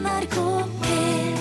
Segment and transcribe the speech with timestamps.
[0.00, 0.36] NRK
[0.82, 1.36] P1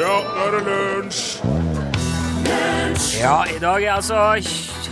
[0.00, 1.20] Ja, nå er det lunsj!
[3.20, 4.16] Ja, i dag er altså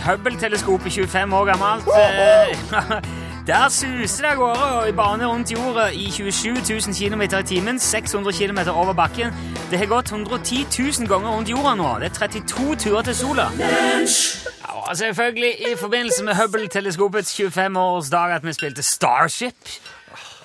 [0.05, 1.87] Hubble-teleskopet 25 år gammelt.
[1.93, 3.01] Eh,
[3.49, 7.79] Der suser det av gårde i bane rundt jorda i 27 000 km i timen,
[7.79, 9.33] 600 km over bakken.
[9.71, 10.65] Det har gått 110
[10.99, 11.95] 000 ganger rundt jorda nå.
[11.99, 13.47] Det er 32 turer til sola.
[13.57, 19.57] Ja, og selvfølgelig i forbindelse med Hubble-teleskopets 25-årsdag at vi spilte Starship.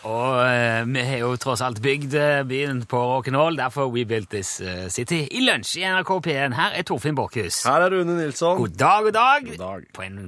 [0.05, 4.29] Og uh, vi har jo tross alt bygd eh, byen på rock'n'roll, derfor We Built
[4.35, 5.23] This eh, City.
[5.33, 6.57] I lunsj i NRK P1.
[6.59, 7.63] Her er Torfinn Borchhus.
[7.65, 8.59] Her er Rune Nilsson.
[8.61, 9.49] God dag, god dag.
[9.49, 9.87] God dag.
[9.97, 10.19] På en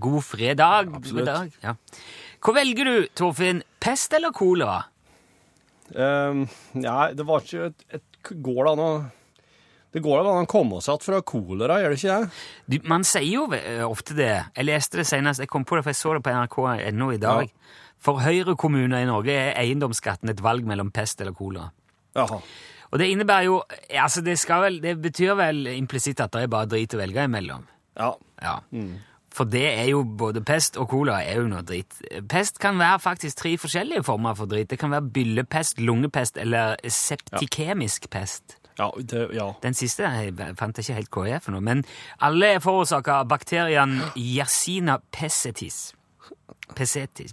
[0.00, 0.88] god fredag.
[0.88, 1.20] Absolutt.
[1.20, 1.52] God dag.
[1.66, 1.76] Ja.
[2.46, 3.60] Hva velger du, Torfinn?
[3.82, 4.78] Pest eller kolera?
[5.92, 6.46] Um,
[6.80, 8.88] nei, det var ikke et, et Går det an å
[9.94, 12.16] Det går da an å komme seg igjen fra kolera, gjør det ikke
[12.72, 12.80] det?
[12.90, 13.44] Man sier jo
[13.86, 14.32] ofte det.
[14.56, 17.20] Jeg leste det senest, jeg kom på det, for jeg så det på nrk.no i
[17.20, 17.52] dag.
[18.02, 21.70] For Høyre-kommuner i Norge er eiendomsskatten et valg mellom pest eller kolera.
[22.16, 23.58] Og det innebærer jo
[23.98, 27.26] altså det, skal vel, det betyr vel implisitt at det er bare drit å velge
[27.26, 27.66] imellom.
[27.98, 28.12] Ja.
[28.42, 28.60] Ja.
[29.36, 31.98] For det er jo både pest og cola er jo noe dritt.
[32.30, 34.70] Pest kan være faktisk tre forskjellige former for dritt.
[34.70, 38.56] Det kan være byllepest, lungepest eller septikemisk pest.
[38.78, 39.50] Ja, det, ja.
[39.62, 41.84] Den siste jeg fant jeg ikke helt hva er for noe, men
[42.20, 44.98] alle er forårsaka av bakterien Yersina
[46.74, 47.32] Pescetis,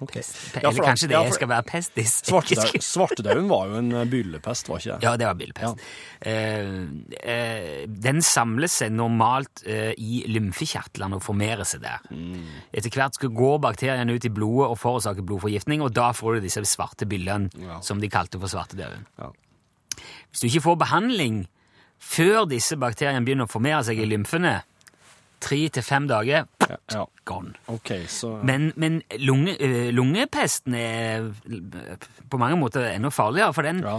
[0.00, 0.12] Ok.
[0.14, 0.36] pest.
[0.62, 2.12] Ja, Eller kanskje det ja, skal være pestis.
[2.28, 5.02] Svartedau- Svartedauden var jo en eh, byllepest, var ikke det?
[5.08, 5.82] Ja, det var byllepest.
[6.22, 6.36] Ja.
[6.62, 6.84] Uh,
[7.18, 11.98] uh, den samler seg normalt uh, i lymfekjertlene og formerer seg der.
[12.14, 12.46] Mm.
[12.78, 16.46] Etter hvert skal gå bakteriene ut i blodet og forårsake blodforgiftning, og da får du
[16.46, 17.80] disse svarte byllene, Ja.
[17.82, 19.02] som de kalte for svartedauden.
[19.18, 19.32] Ja.
[20.30, 21.42] Hvis du ikke får behandling
[21.98, 24.60] før disse bakteriene begynner å formere seg i lymfene,
[25.42, 27.02] tre til fem dager, Ja, ja.
[27.28, 27.52] gone.
[27.68, 31.96] Okay, så Men, men lunge, øh, lungepesten er øh,
[32.30, 33.98] på mange måter enda farligere, for den Ja.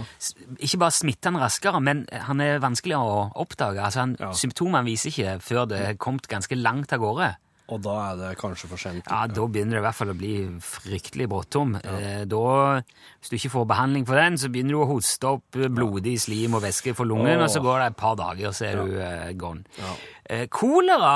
[0.58, 3.80] ikke bare smitter han raskere, men han er vanskeligere å oppdage.
[3.84, 4.16] Altså han.
[4.34, 7.34] Symptomene viser ikke før det har kommet ganske langt av gårde.
[7.72, 9.06] Og da er det kanskje for sent.
[9.08, 11.78] Ja, Da begynner det i hvert fall å bli fryktelig bråttom.
[11.80, 12.24] Ja.
[12.28, 12.82] da,
[13.20, 16.58] Hvis du ikke får behandling for den, så begynner du å hoste opp blodig slim
[16.58, 17.46] og væske for lungen, Åh.
[17.46, 19.64] og så går det et par dager, og så er du uh, gone.
[19.80, 19.94] Ja.
[20.28, 21.14] Eh, kolera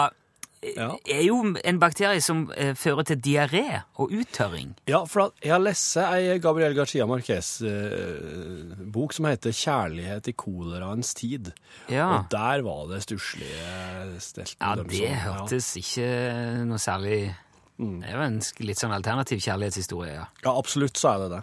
[0.62, 0.96] Ja.
[1.06, 4.72] er jo en bakterie som eh, fører til diaré og uttørring.
[4.90, 11.52] Ja, for jeg har lest ei Gabriel Garcia Marquez-bok som heter 'Kjærlighet i koleraens tid'.
[11.88, 12.06] Ja.
[12.18, 14.56] Og der var det stusslige stelt.
[14.60, 17.34] Ja, det som- hørtes ikke noe særlig
[17.78, 18.00] Mm.
[18.00, 20.24] Det er jo en litt sånn alternativ kjærlighetshistorie, ja.
[20.42, 20.44] Ja.
[20.44, 21.42] ja, absolutt så er det det.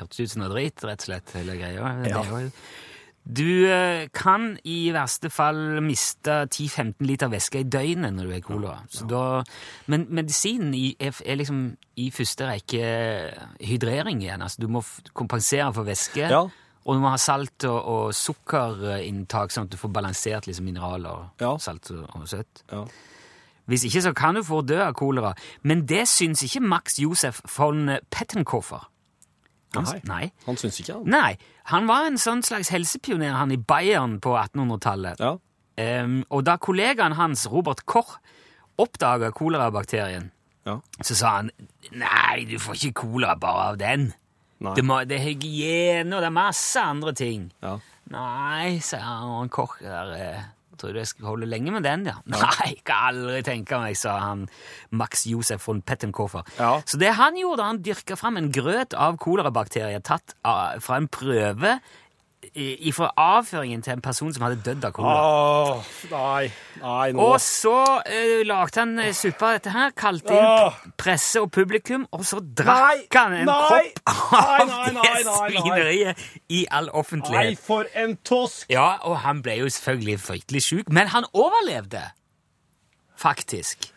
[0.00, 1.78] Hørtes ut som noe drit, rett og slett, hele greia.
[1.78, 2.02] Ja.
[2.02, 2.50] Det var er jo-
[3.32, 8.40] Du eh, kan i verste fall miste 10-15 liter væske i døgnet når du har
[8.42, 8.78] kolera.
[8.96, 9.06] ja.
[9.06, 9.44] da-
[9.86, 12.82] Men medisinen er, er liksom i første rekke
[13.60, 14.42] hydrering igjen.
[14.42, 14.82] Altså, du må
[15.14, 16.26] kompensere for væske.
[16.26, 16.40] Ja.
[16.86, 21.28] Og du må ha salt og, og sukkerinntak, sånn at du får balansert liksom, mineraler,
[21.40, 21.54] Ja.
[21.60, 22.64] salt og, og søtt.
[22.72, 22.84] Ja.
[23.70, 25.34] Hvis ikke så kan du få dø av kolera.
[25.62, 28.88] Men det syns ikke Max Josef von Pettenkoffer.
[29.76, 30.24] Han, Nei.
[30.46, 31.04] Han syns ikke han.
[31.12, 31.36] Nei,
[31.70, 35.20] han var en sånn slags helsepioner han i Bayern på 1800-tallet.
[35.22, 35.36] Ja.
[35.80, 38.16] Um, og da kollegaen hans, Robert Koch,
[38.80, 40.30] oppdaga kolerabakterien,
[40.66, 40.80] Ja.
[41.02, 41.50] så sa han
[41.92, 44.10] nei, du får ikke kolera bare av den.
[44.60, 47.46] Det, må, det er hygiene, og det er masse andre ting.
[47.62, 47.78] Ja.
[48.12, 50.10] Nei, sa han, Koch der
[50.80, 52.16] Tror du jeg skal holde lenge med den, ja?
[52.32, 54.46] Nei, kan aldri tenke meg, sa han
[54.96, 56.46] Max Josef von Pettenkofer.
[56.58, 56.78] Ja.
[56.88, 61.78] Så det han gjorde, han dyrka fram en grøt av kolerabakterier tatt fra en prøve
[62.54, 65.20] i- fra avføringen til en person som hadde dødd av kolera.
[65.22, 66.50] Åh, nei.
[66.80, 70.80] Nei, nå Og så uh, lagde han eh, suppe av dette her, kalte inn oh.
[70.98, 74.94] presse og publikum, og så Nei, drakk han en nei, kopp av nei, nei, det
[74.96, 75.50] nei, nei, nei.
[75.60, 77.54] svineriet i all offentlighet.
[77.54, 78.66] Nei, for en tosk!
[78.72, 82.02] Ja, og han ble jo selvfølgelig fryktelig syk, men han overlevde,
[83.20, 83.92] faktisk.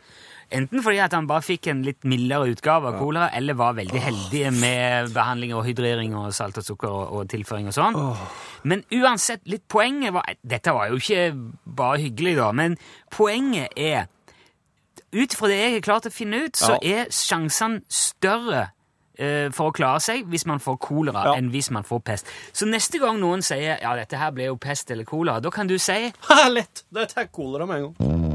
[0.53, 4.02] Enten fordi at han bare fikk en litt mildere utgave av kolera, eller var veldig
[4.03, 7.97] heldig med behandling og hydrering og salt og sukker og, og tilføring og sånn.
[8.70, 11.32] Men uansett, litt poenget var Dette var jo ikke
[11.66, 12.78] bare hyggelig, da, men
[13.11, 14.05] poenget er
[15.14, 18.64] Ut fra det jeg har klart å finne ut, så er sjansene større
[19.22, 21.35] eh, for å klare seg hvis man får kolera, Ja.
[21.38, 22.32] enn hvis man får pest.
[22.53, 25.70] Så neste gang noen sier ja, dette her ble jo pest eller kolera, da kan
[25.70, 25.99] du si
[26.29, 26.82] Ha, lett!
[26.90, 28.33] dette tar kolera med en gang.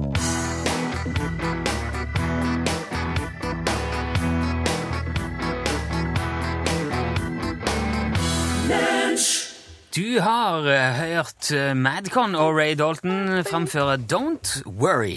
[9.98, 15.16] Du har eh, hørt eh, Madcon og Ray Dalton framføre Don't Worry.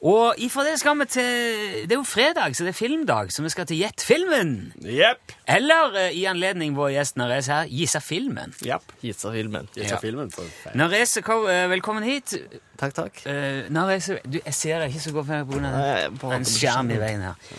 [0.00, 3.42] Og ifra det skal vi til Det er jo fredag, så det er filmdag, så
[3.44, 4.54] vi skal til Gjett filmen.
[4.80, 5.34] Yep.
[5.56, 8.54] Eller eh, i anledning vår gjest Narese her, Gissa filmen.
[8.64, 8.96] Yep.
[9.02, 9.68] Gissa filmen.
[9.76, 10.00] Ja.
[10.00, 10.32] filmen.
[10.74, 11.20] Narese,
[11.74, 12.38] velkommen hit.
[12.80, 13.20] Takk, takk.
[13.26, 16.32] Uh, Nares, du, jeg ser deg ikke så godt pga.
[16.38, 17.54] en skjerm i veien her.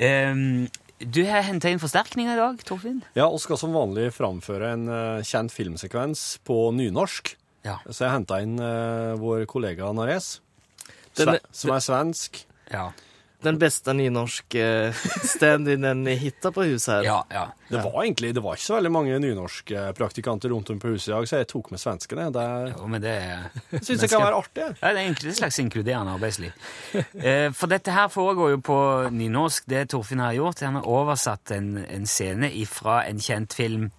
[0.00, 0.68] Um,
[1.00, 3.00] du har henta inn forsterkninger i dag, Torfinn.
[3.16, 7.34] Ja, og skal som vanlig framføre en uh, kjent filmsekvens på nynorsk.
[7.64, 7.78] Ja.
[7.88, 10.38] Så jeg henta inn uh, vår kollega Nares,
[11.16, 12.42] Den- som er svensk.
[12.70, 12.90] Ja.
[13.40, 14.64] Den beste nynorske
[15.24, 17.06] stand-in-en i hitta på huset her.
[17.06, 17.44] Ja, ja.
[17.70, 21.08] Det var egentlig det var ikke så veldig mange nynorske praktikanter rundt om på huset
[21.08, 22.26] i dag, så jeg tok med svenskene.
[22.34, 24.66] Det Jo, men det jeg syns det kan være artig.
[24.82, 26.52] Ja, det er egentlig et slags inkluderende arbeidsliv.
[27.20, 28.78] Eh, For dette her foregår jo på
[29.14, 30.60] nynorsk, det Torfinn har gjort.
[30.66, 33.90] Han har oversatt en, en scene fra en kjent film.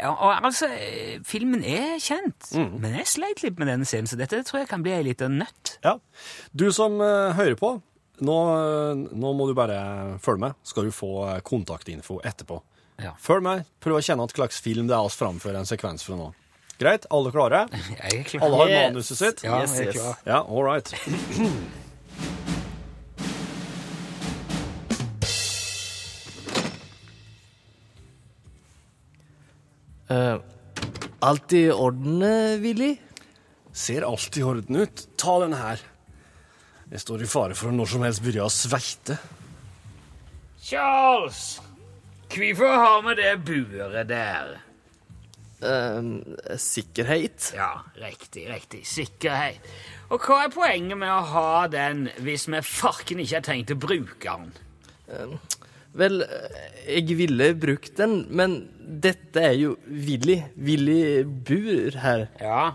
[0.00, 4.18] Ja, og altså, eh, filmen er kjent, men jeg sleit litt med denne scenen, så
[4.20, 5.78] dette tror jeg kan bli ei lita nøtt.
[5.84, 5.96] Ja.
[6.52, 7.70] Du som uh, hører på,
[8.22, 8.36] nå,
[9.10, 10.54] nå må du bare følge med.
[10.62, 12.60] Skal du få kontaktinfo etterpå.
[13.02, 13.16] Ja.
[13.18, 13.64] Følg med.
[13.82, 16.28] Prøv å kjenne hva slags film det er oss framfører en sekvens fra nå.
[16.78, 17.06] Greit?
[17.14, 17.64] Alle klare?
[18.04, 18.44] Jeg er klar.
[18.46, 18.92] Alle har Yes.
[18.92, 19.44] manuset sitt?
[19.46, 20.16] Ja, Yes, jeg er klar.
[20.26, 20.94] Ja, all right.
[30.10, 30.36] Uh,
[31.24, 32.96] alt i orden, eh, Willy?
[33.72, 35.06] Ser alt i orden ut.
[35.18, 35.80] Ta den her.
[36.92, 39.16] Jeg står i fare for å når som helst begynne å sveite.
[40.64, 41.60] Charles!
[42.34, 44.54] Hvorfor har vi det buret der?
[45.64, 47.52] Eh, sikkerhet?
[47.56, 48.82] Ja, riktig, riktig.
[48.88, 49.60] Sikkerhet.
[50.12, 53.78] Og hva er poenget med å ha den hvis vi farken ikke har tenkt å
[53.80, 55.38] bruke den?
[55.94, 56.58] Vel, eh,
[56.96, 60.40] jeg ville brukt den, men dette er jo Willy.
[60.56, 62.28] Willy bur her.
[62.42, 62.74] Ja,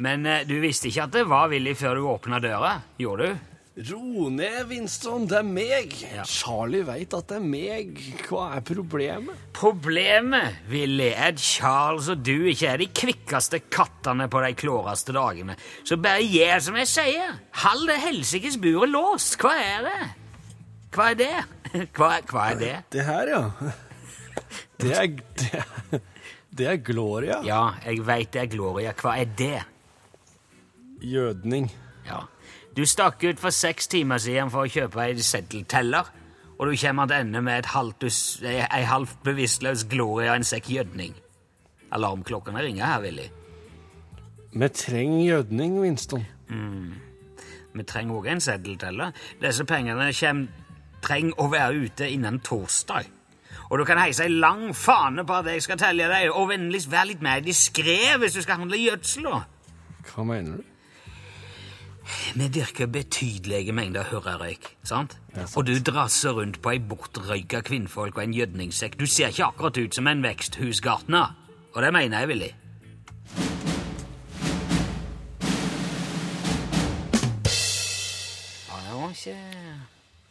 [0.00, 3.49] men eh, du visste ikke at det var Willy før du åpna døra, gjorde du?
[3.76, 5.26] Ro ned, Winston.
[5.30, 5.92] Det er meg.
[6.02, 6.24] Ja.
[6.28, 8.00] Charlie veit at det er meg.
[8.26, 9.38] Hva er problemet?
[9.56, 15.14] Problemet, Willy, er at Charles og du ikke er de kvikkeste kattene på de klåreste
[15.16, 15.54] dagene.
[15.86, 17.38] Så bare gjør som jeg sier.
[17.62, 19.38] Hold det helsikes buret låst.
[19.40, 20.00] Hva er det?
[20.96, 21.32] Hva er det?
[21.96, 22.74] Hva, hva er det?
[22.90, 23.42] Det her, ja.
[24.82, 25.06] Det er
[25.38, 26.00] Det, er-
[26.58, 27.38] det er Gloria.
[27.46, 28.92] Ja, jeg veit det er Gloria.
[28.98, 29.60] Hva er det?
[31.06, 31.70] Gjødning.
[32.76, 36.06] Du stakk ut for seks timer siden for å kjøpe ei seddelteller,
[36.58, 40.68] og du kommer tilbake med et halvt, us- ei halvt bevisstløs Gloria og en sekk
[40.70, 41.14] gjødning.
[41.92, 43.28] Alarmklokkene ringer her, Willy.
[44.52, 46.26] Vi trenger gjødning, Winston.
[47.74, 49.12] Vi trenger òg en seddelteller.
[49.40, 50.10] Disse pengene
[51.02, 53.06] trenger å være ute innen torsdag.
[53.70, 56.90] Og du kan heise ei lang fane på at jeg skal telle deg, og vennligst
[56.90, 59.26] være litt mer diskré hvis du skal handle gjødsel.
[60.10, 60.64] Hva mener du?
[62.36, 65.16] Vi dyrker betydelige mengder hurrarøyk, sant?
[65.34, 65.56] Ja, sant.
[65.56, 68.98] Og du drasser rundt på ei bortrøyka kvinnfolk og en gjødningssekk.
[69.00, 71.36] Du ser ikke akkurat ut som en veksthusgartner.
[71.74, 72.50] Og det mener jeg, Willy.
[78.70, 79.08] Ja,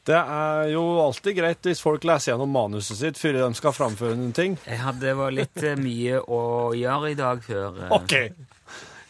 [0.10, 4.16] det er jo alltid greit hvis folk leser gjennom manuset sitt før de skal framføre
[4.18, 4.56] noen ting.
[4.66, 6.40] Jeg hadde det var litt eh, mye å
[6.78, 7.78] gjøre i dag før.
[7.86, 7.94] eh.
[8.00, 8.16] OK.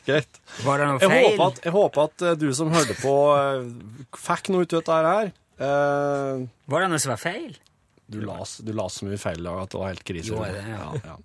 [0.09, 0.41] Greit.
[0.65, 4.11] Var det noe Jeg håper at, jeg håper at eh, du som hørte på, eh,
[4.17, 5.31] fikk noe ut av dette her.
[5.59, 7.57] Uh, Var det noe som var feil?
[8.09, 10.31] Du las, du las så mye feil i dag at det var helt krise.
[10.31, 10.85] Jo, det, ja.
[11.03, 11.17] ja.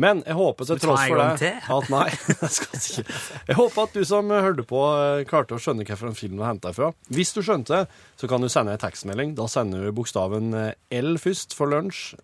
[0.00, 2.04] Men jeg håper til tross for det at Nei,
[2.42, 3.16] jeg skal ikke.
[3.48, 4.82] Jeg håper at du som hørte på,
[5.28, 6.92] klarte å skjønne hvilken film du henta ifra.
[7.12, 7.82] Hvis du skjønte,
[8.20, 9.34] så kan du sende en tekstmelding.
[9.38, 10.52] Da sender du bokstaven
[10.96, 12.14] L først for lunsj.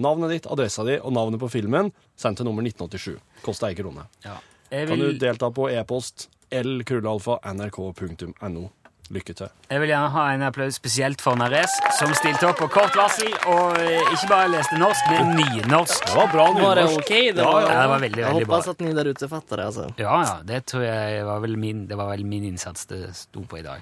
[0.00, 1.92] Navnet ditt, adressa di og navnet på filmen.
[2.18, 3.18] Send til nummer 1987.
[3.44, 4.08] Koster ei krone.
[4.24, 4.38] Ja.
[4.70, 8.68] Jeg Kan du delta på e-post l-krøllalfa nrk.no.
[9.08, 9.48] Lykke til.
[9.70, 13.30] jeg vil gjerne ha en applaus spesielt for Nares, som stilte opp på kort varsel
[13.48, 16.04] og eh, ikke bare leste norsk, men nynorsk.
[16.10, 17.08] Det var bra Var det ok?
[17.08, 18.58] Det var, ja, det var veldig, jeg veldig bra.
[18.58, 19.86] håper at ni der ute fatter det, altså.
[19.96, 23.46] Ja, ja, det tror jeg var vel min, det var vel min innsats det sto
[23.48, 23.80] på i dag.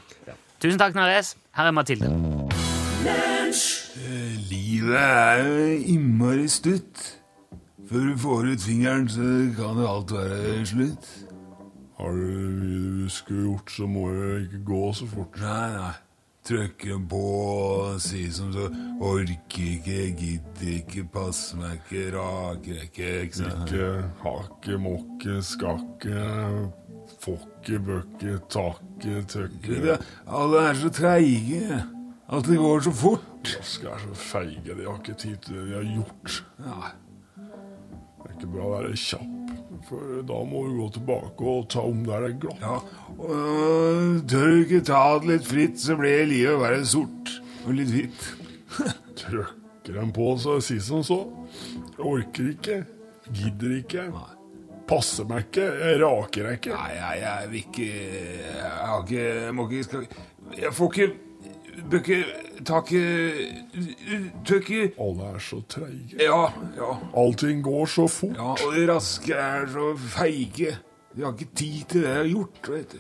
[0.62, 1.34] Tusen takk, Nares.
[1.58, 2.12] Her er Mathilde.
[4.46, 5.66] Livet er jo
[5.96, 7.15] innmari stutt.
[7.86, 11.06] Før du får ut fingeren, så kan jo alt være slutt.
[11.96, 15.38] Har du mye du skulle gjort, så må jeg ikke gå så fort.
[15.40, 15.92] Nei, nei.
[16.46, 18.68] Trykke på og si som så
[19.02, 23.70] Orker ikke, gidder ikke, passer meg ikke, raker ikke, ikke sant?
[23.70, 23.88] Ikke
[24.22, 26.26] hakke, mokke, skakke,
[27.22, 29.98] fokke, bøkke, takke, tøkke.
[30.26, 31.82] Alle er så treige.
[32.26, 33.50] Alt det går så fort.
[33.56, 36.40] Raske er så feige, de har ikke tid til det de har gjort.
[36.62, 37.05] Ja, er
[38.36, 39.32] ikke bra å være kjapp.
[39.86, 42.62] For da må du gå tilbake og ta om der det er glatt.
[42.64, 42.78] Ja,
[43.16, 47.92] og tør du ikke ta det litt fritt, så blir livet bare sort og litt
[47.92, 48.24] hvitt.
[49.20, 51.20] Trøkker en på, så si som så.
[51.96, 52.80] Jeg orker ikke.
[53.30, 54.08] Gidder ikke.
[54.86, 55.68] Passer meg ikke.
[55.82, 56.74] Jeg raker meg ikke.
[56.74, 60.02] Nei, jeg, jeg vil ikke Jeg har ikke Jeg må ikke
[60.60, 61.08] Jeg får ikke
[61.90, 62.00] Bør
[62.66, 63.00] Takke
[64.56, 66.16] ikke Alle er så treige.
[66.18, 66.92] Ja, ja.
[67.16, 68.36] Allting går så fort.
[68.36, 70.76] Ja, og de raske er så feige.
[71.16, 72.98] De har ikke tid til det de har gjort, vet du.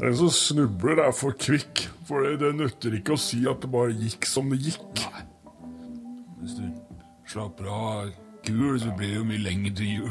[0.00, 1.88] Den som snubler, er for kvikk.
[2.08, 5.04] For det, det nytter ikke å si at det bare gikk som det gikk.
[5.14, 5.24] Nei.
[6.42, 6.64] Hvis du
[7.32, 8.12] slapper av
[8.44, 10.10] kul, så blir det jo mye lenger til jul.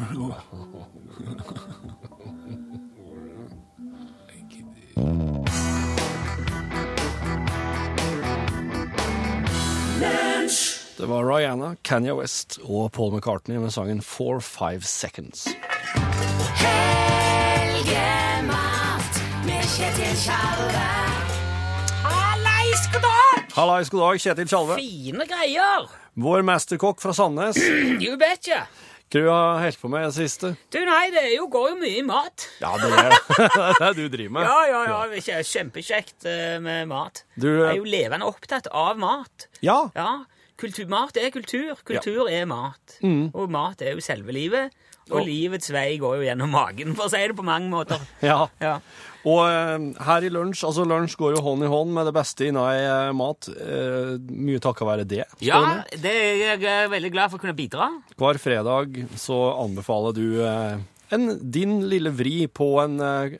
[10.98, 15.48] Det var Rihanna, Kanya West og Paul McCartney med sangen For Five Seconds.
[17.53, 20.86] Helgemat med Kjetil Tjalve.
[22.03, 23.43] Hallais, god dag!
[23.55, 24.77] Hallais, god dag, Kjetil Tjalve.
[24.79, 25.89] Fine greier!
[26.13, 27.57] Vår mesterkokk fra Sandnes.
[28.00, 28.65] You betcha.
[29.13, 30.50] Hva du har holdt på med i det siste?
[30.74, 32.48] Du, nei, det er jo, går jo mye i mat.
[32.62, 34.48] Ja, det er det er du driver med.
[34.48, 35.01] Ja, ja, ja.
[35.38, 37.22] Er kjempekjekt eh, med mat.
[37.38, 39.48] Du, Jeg er jo levende opptatt av mat.
[39.62, 40.24] Ja, Ja,
[40.57, 41.75] kultur, mat er kultur.
[41.88, 42.98] Kultur er mat.
[43.03, 44.74] Og mat er jo selve livet.
[45.12, 48.00] Og Og- livets vei går jo gjennom magen, for å si det på mange måter.
[48.24, 48.45] ja.
[48.62, 48.77] Ja.
[49.27, 52.48] Og uh, her i lunsj, altså lunsj går jo hånd i hånd med det beste
[52.48, 53.50] innen eh, mat.
[53.51, 55.25] Uh, mye takket være det.
[55.43, 57.89] ja, det er jeg veldig glad for å kunne bidra.
[58.19, 62.95] Hver fredag så anbefaler du en, din lille vri på en,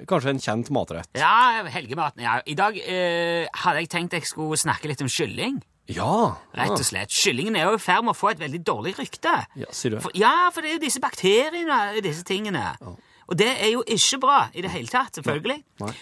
[0.08, 1.10] kanskje en kjent matrett.
[1.16, 2.24] Ja, helgematen.
[2.28, 2.42] Ja.
[2.44, 5.64] I dag hadde jeg tenkt jeg skulle snakke litt om kylling.
[5.92, 6.38] Ja!
[6.56, 7.12] Rett og slett.
[7.12, 9.34] Kyllingen er jo i ferd med å få et veldig dårlig rykte.
[9.60, 10.00] Ja, sier du.
[10.06, 12.70] For, ja, for det er jo disse bakteriene i disse tingene.
[13.28, 15.60] Og det er jo ikke bra i det hele tatt, selvfølgelig.
[15.84, 15.94] Nei.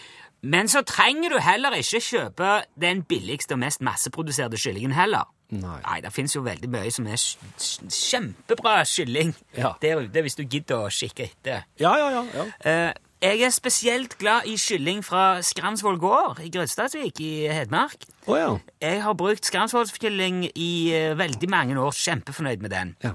[0.44, 5.28] Men så trenger du heller ikke kjøpe den billigste og mest masseproduserte kyllingen heller.
[5.52, 6.00] Nei.
[6.02, 9.74] det finnes jo veldig mye som er kj- kj- kjempebra kylling Ja.
[9.82, 11.66] der ute, hvis du gidder å kikke etter.
[11.78, 12.24] Ja, ja, ja.
[12.34, 12.46] ja.
[12.64, 18.08] Eh, jeg er spesielt glad i kylling fra Skransvoll gård i Grødstadsvik i Hedmark.
[18.28, 18.56] Oh, ja.
[18.82, 21.92] Jeg har brukt Skransvollskylling i eh, veldig mange år.
[21.94, 22.96] Kjempefornøyd med den.
[23.04, 23.14] Ja.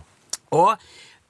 [0.54, 0.76] Og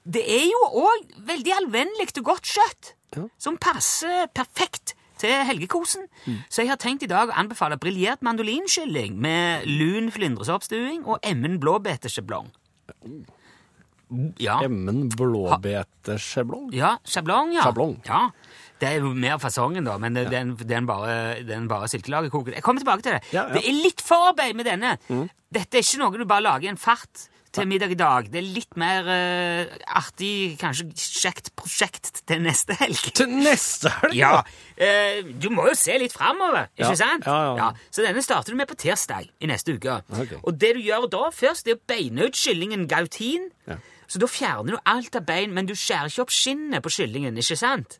[0.05, 3.23] det er jo òg veldig allvennlig og godt kjøtt, Ja.
[3.39, 6.03] som passer perfekt til helgekosen.
[6.27, 6.43] Mm.
[6.51, 11.57] Så jeg har tenkt i dag å anbefale briljert mandolinkylling med lun flyndresoppstuing og emmen
[11.63, 12.51] blåbærsjablong.
[14.39, 14.61] Ja.
[14.63, 16.69] Emmen blåbærsjablong.
[16.77, 17.65] Ja, sjablong, ja.
[17.67, 17.97] Sjablong.
[18.07, 18.29] Ja.
[18.81, 21.15] Det er jo mer fasongen, da, men det, den, den bare,
[21.49, 22.53] den bare silkelagerkoker.
[22.59, 23.23] Jeg kommer tilbake til det.
[23.33, 23.55] Ja, ja.
[23.57, 24.97] Det er litt forarbeid med denne.
[25.55, 28.27] Dette er ikke noe du bare lager i en fart til middag i dag.
[28.29, 33.01] Det er litt mer uh, artig, kanskje kjekt prosjekt til neste helg.
[33.17, 34.17] Til neste helg!
[34.19, 34.43] Ja,
[34.77, 37.25] Uh, Du må jo se litt framover, ikke Ja, sant?
[37.25, 37.69] ja, ja.
[37.89, 39.95] Så denne starter du med på tirsdag i neste uke.
[40.13, 40.37] Okay.
[40.45, 43.47] Og det du gjør da først, det er å beine ut kyllingen gautin.
[43.65, 43.79] Ja.
[44.05, 47.41] Så da fjerner du alt av bein, men du skjærer ikke opp skinnet på kyllingen,
[47.41, 47.97] ikke sant?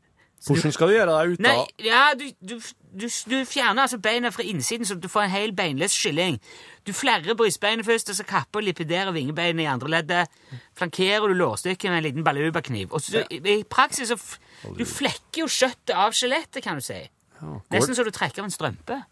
[0.47, 2.55] Hvordan skal du gjøre det ut Nei, ja, du, du,
[2.95, 6.39] du, du fjerner altså beina fra innsiden, så du får en hel beinløs kylling.
[6.87, 10.39] Du flerrer brystbeinet først, og så kapper og lipiderer vingebeinet i andre leddet.
[10.79, 12.95] Flankerer du lårstykket med en liten balubakniv.
[12.95, 14.19] Og så, i, I praksis så
[14.77, 17.03] Du flekker jo kjøttet av skjelettet, kan du si.
[17.75, 19.03] Nesten så du trekker av en strømpe.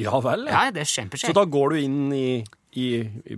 [0.00, 0.66] Ja vel, ja.
[0.66, 2.44] Ja, det er Så da går du inn i,
[2.76, 3.36] i, i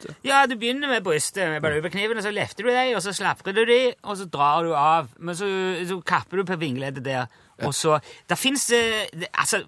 [0.00, 0.26] brystet?
[0.26, 3.56] Ja, du begynner med brystet, med balubakniven, og så løfter du deg, og så slaprer
[3.56, 5.10] du dem, og så drar du av.
[5.18, 5.48] Men så,
[5.88, 7.26] så kapper du på vingleddet der,
[7.60, 9.64] og så Det fins Altså,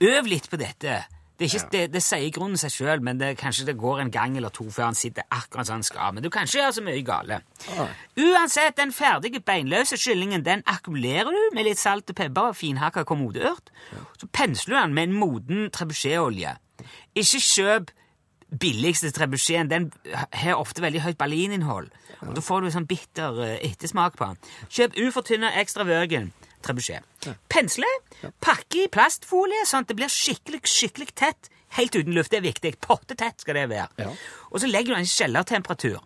[0.00, 1.00] øv litt på dette.
[1.40, 4.34] Det, ikke, det, det sier grunnen seg sjøl, men det, kanskje det går en gang
[4.36, 6.12] eller to før han sitter akkurat som han skal.
[6.12, 7.38] Men du kan ikke gjøre så mye gale.
[8.20, 13.06] Uansett, den ferdige beinløse kyllingen den akkumulerer du med litt salt og pepper og finhakka
[13.08, 13.72] kommodeørt.
[14.20, 16.58] Så pensler du den med en moden trebuchetolje.
[17.16, 17.94] Ikke kjøp
[18.50, 19.70] billigste trebucheten.
[19.70, 19.90] Den
[20.32, 21.90] har ofte veldig høyt berlininnhold.
[22.20, 24.40] Og Da får du sånn bitter eh, ettersmak på den.
[24.68, 26.32] Kjøp ufortynna ekstra virgin
[26.64, 27.06] trebuchet.
[27.48, 27.88] Pensle,
[28.44, 31.48] pakke i plastfolie sånn at det blir skikkelig, skikkelig tett.
[31.78, 32.32] Helt uten luft.
[32.32, 32.74] Det er viktig.
[32.82, 33.88] Pottetett skal det være.
[34.02, 34.10] Ja.
[34.50, 36.00] Og så legger du en kjellertemperatur.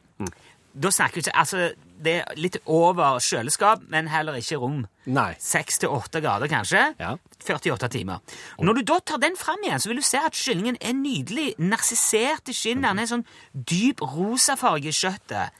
[0.74, 1.70] Da snakker vi ikke Altså,
[2.04, 4.82] det er litt over kjøleskap, men heller ikke rom.
[5.06, 5.34] Nei.
[5.40, 6.82] Seks til åtte grader, kanskje.
[7.00, 7.14] Ja.
[7.44, 8.22] 48 timer.
[8.58, 10.94] Og når du da tar den fram igjen, så vil du se at kyllingen er
[10.96, 12.88] nydelig narsissert i skinnet.
[12.88, 15.52] Den er sånn dyp rosafarge i kjøttet.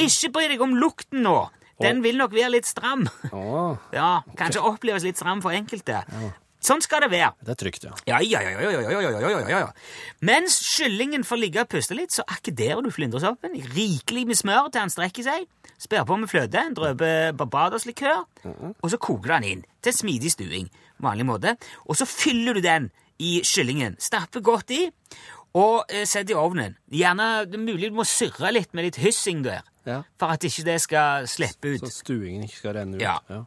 [0.00, 1.38] Ikke bry deg om lukten nå.
[1.80, 3.06] Den vil nok være litt stram.
[3.32, 6.02] Ja, Kanskje oppleves litt stram for enkelte.
[6.60, 7.30] Sånn skal det være.
[7.40, 7.94] Det er trygt, ja.
[8.06, 9.68] Ja, ja, ja, ja, ja, ja, ja, ja, ja, ja.
[10.28, 14.82] Mens kyllingen får ligge og puste litt, så akkederer du flyndresoppen rikelig med smør til
[14.84, 15.46] han strekker seg.
[15.80, 17.08] Sper på med fløte, en dråpe
[17.40, 18.26] barbadoslikør,
[18.82, 20.68] og så koker du den inn til smidig stuing.
[21.00, 21.54] Vanlig måte.
[21.88, 22.90] Og så fyller du den
[23.20, 23.96] i kyllingen.
[24.00, 24.82] Stapper godt i,
[25.56, 26.76] og eh, setter i ovnen.
[26.92, 30.02] Gjerne det er mulig du må surre litt med litt hyssing der, Ja.
[30.20, 31.80] for at ikke det skal slippe ut.
[31.88, 33.02] Så stuingen ikke skal renne ut.
[33.02, 33.16] Ja.
[33.32, 33.42] Eh,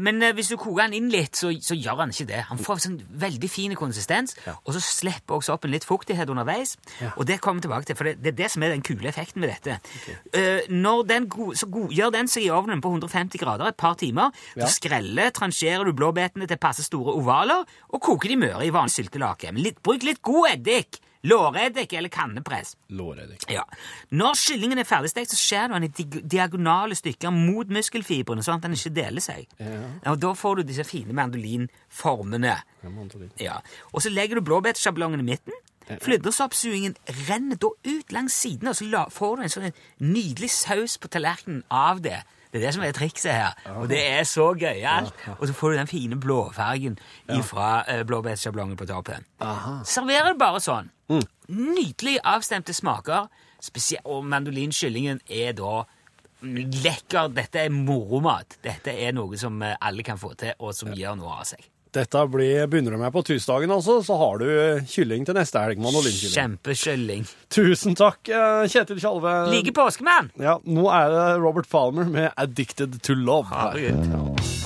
[0.00, 2.40] men eh, hvis du koker den inn litt, så, så gjør han ikke det.
[2.50, 6.76] Han får sånn veldig fin konsistens, og så slipper også opp en litt fuktighet underveis.
[7.14, 9.10] Og det kommer vi tilbake til, for det, det er det som er den kule
[9.10, 9.78] effekten med dette.
[9.94, 10.68] Okay.
[10.72, 14.34] når den go så godgjør den seg i ovnen på 150 grader et par timer.
[14.58, 18.96] Da skreller, transjerer du blåbetene til passe store ovaler, og koker de møre i vanlig
[18.98, 19.54] syltelake.
[19.84, 21.00] Bruk litt god eddik!
[21.24, 22.74] Låreddik eller kannepress.
[22.92, 23.46] Låreddik.
[23.48, 23.64] Ja.
[24.12, 28.66] Når kyllingen er ferdigstekt, så skjærer du den i diagonale stykker mot muskelfibrene, sånn at
[28.66, 29.46] den ikke deler seg.
[29.58, 29.80] Ja.
[30.12, 32.58] Og Da får du disse fine mandolinformene.
[33.40, 33.60] Ja.
[33.92, 35.56] Og så legger du blåbærsjablongen i midten.
[36.00, 36.94] Flydresoppsugingen
[37.28, 41.64] renner da ut langs siden, og så får du en sånn nydelig saus på tallerkenen
[41.70, 42.22] av det.
[42.54, 45.10] Det er det som er trikset her, og det er så gøyalt.
[45.40, 46.98] Og så får du den fine blåfargen
[47.42, 49.26] fra uh, blåbærsjablongen på toppen.
[49.82, 50.92] Serverer det bare sånn.
[51.50, 53.26] Nydelig avstemte smaker,
[54.04, 55.82] og mandolinkyllingen er da
[56.46, 57.34] lekker.
[57.34, 58.60] Dette er moromat.
[58.62, 61.66] Dette er noe som eh, alle kan få til, og som gjør noe av seg.
[61.94, 64.48] Dette blir, begynner du med på tirsdagen, altså, så har du
[64.90, 65.78] kylling til neste helg.
[65.78, 66.34] Mandolinkylling.
[66.34, 67.28] Kjempekylling.
[67.54, 69.34] Tusen takk, eh, Kjetil Tjalve.
[69.52, 70.32] Like påskemann!
[70.42, 73.48] Ja, nå er det Robert Palmer med 'Addicted to Love'.
[73.54, 73.78] her.
[73.78, 74.64] Herregud.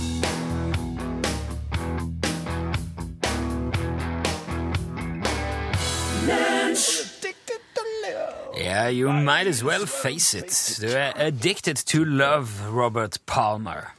[8.57, 10.79] Yeah, you might as well face it.
[10.81, 13.98] Du er addicted to love, Robert Palmer.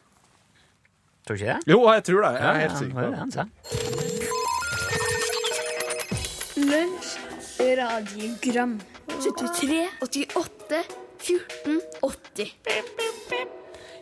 [1.30, 1.70] Tror du ikke det?
[1.70, 2.30] Jo, jeg tror det.
[2.42, 3.44] Jeg er helt sikker på det det.
[6.72, 7.10] Lunsj,
[7.78, 8.74] radiogram
[9.14, 10.80] 73, 88,
[11.22, 12.50] 14, 80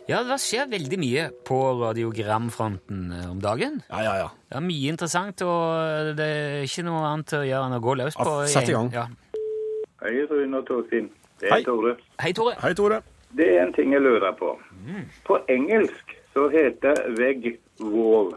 [0.08, 3.76] Ja, det skjer veldig mye på radiogramfronten eh, om dagen.
[3.90, 4.32] Ja, ja, ja.
[4.48, 7.92] Det er mye interessant, og det er ikke noe annet å gjøre enn å gå
[8.00, 8.24] løs på.
[8.24, 8.88] Ja, sett i gang.
[8.96, 9.04] Ja.
[10.00, 11.12] Hei, Rune og Torfinn.
[11.44, 11.60] Det Hei.
[11.60, 11.92] er Tore.
[12.24, 12.56] Hei, Tore.
[12.64, 13.04] Hei, Tore.
[13.36, 14.56] Det er en ting jeg lurer på.
[15.28, 17.46] På engelsk så heter vegg
[17.82, 18.28] wall,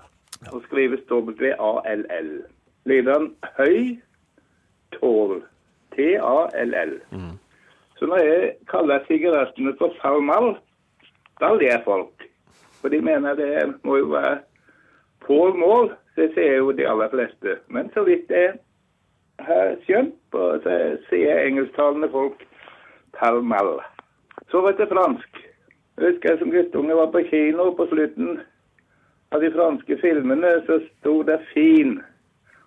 [0.52, 2.30] og skrives W-A-L-L.
[2.90, 4.00] Lyder den høy,
[4.96, 5.44] tall.
[5.94, 6.96] T-A-L-L.
[8.00, 10.56] Så når jeg kaller sigarettene for Falmal,
[11.44, 12.26] da ler folk.
[12.82, 13.52] For de mener det
[13.84, 14.40] må jo være
[15.28, 15.92] Pål Mål.
[16.16, 17.60] Det ser jo de aller fleste.
[17.68, 18.56] Men så vidt jeg
[19.46, 22.42] har skjønt, så sier engelsktalende folk
[23.20, 23.78] Palmal.
[24.50, 25.31] Så var det fransk.
[26.02, 28.40] Jeg husker jeg som guttunge var på kino på slutten
[29.32, 32.00] av de franske filmene, så sto det 'fin'.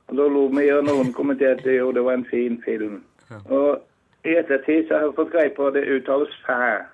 [0.06, 3.04] Og da lo vi, og noen kommenterte jo det var en fin film.
[3.44, 3.82] Og
[4.24, 6.86] i ettertid så har jeg fått greie på at det uttales 'fæ'.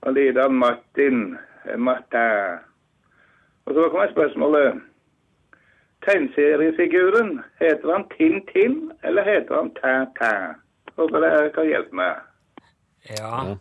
[0.00, 1.36] Og lyder Martin,
[1.68, 2.58] eh, Martin.
[3.66, 4.80] Og så kommer spørsmålet
[6.06, 10.54] Tegneseriefiguren, heter han Tintin, eller heter han Tintin?
[10.96, 12.14] Håper dere kan hjelpe meg.
[13.10, 13.56] Ja.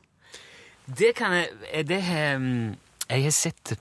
[0.87, 2.01] Det kan jeg det,
[2.35, 2.75] um,
[3.09, 3.75] Jeg har sett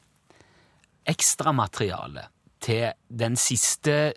[1.06, 2.28] ekstramateriale
[2.62, 4.12] til den siste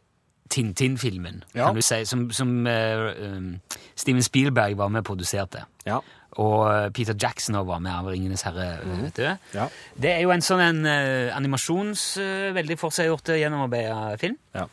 [0.50, 1.66] Tintin-filmen, Ja.
[1.66, 3.48] kan du si, som, som um,
[3.96, 5.64] Steven Spielberg var med og produserte.
[5.88, 6.00] Ja.
[6.38, 8.80] Og eh, Peter Jackson var med av Ringenes herre.
[8.84, 9.24] vet du.
[9.56, 9.68] Ja.
[9.96, 12.18] Det er jo en sånn en, uh, animasjons...
[12.20, 14.36] Uh, veldig forseggjort uh, gjennomarbeida film.
[14.54, 14.66] Ja.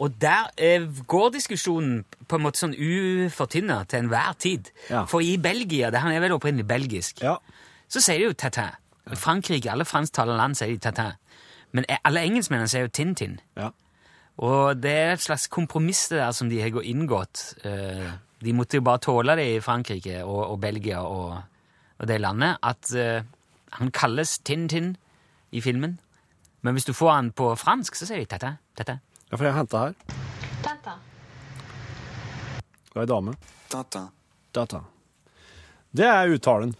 [0.00, 4.70] Og der eh, går diskusjonen på en måte sånn ufortynna til enhver tid.
[4.90, 5.04] Ja.
[5.10, 7.36] For i Belgia, det han er vel opprinnelig belgisk, Ja.
[7.88, 8.72] så sier de jo tatin.
[9.12, 11.12] I Frankrike, alle fransktalende land sier de tatin.
[11.72, 13.38] Men alle engelskmennene sier jo Tintin.
[13.56, 13.70] Ja.
[14.38, 17.54] Og det er et slags kompromiss det der som de har gå- inngått.
[17.64, 18.10] Eh,
[18.42, 21.42] De måtte jo bare tåle det i Frankrike og, og Belgia og,
[21.98, 23.22] og det landet, at eh,
[23.72, 24.96] han kalles Tintin
[25.52, 25.98] i filmen.
[26.62, 28.58] Men hvis du får han på fransk, så sier de tatin.
[28.76, 28.98] tatin.
[29.32, 29.94] Ja, for jeg henta her.
[32.92, 33.32] Det er ei dame.
[34.52, 34.80] Tata.
[35.96, 36.74] Det er uttalen.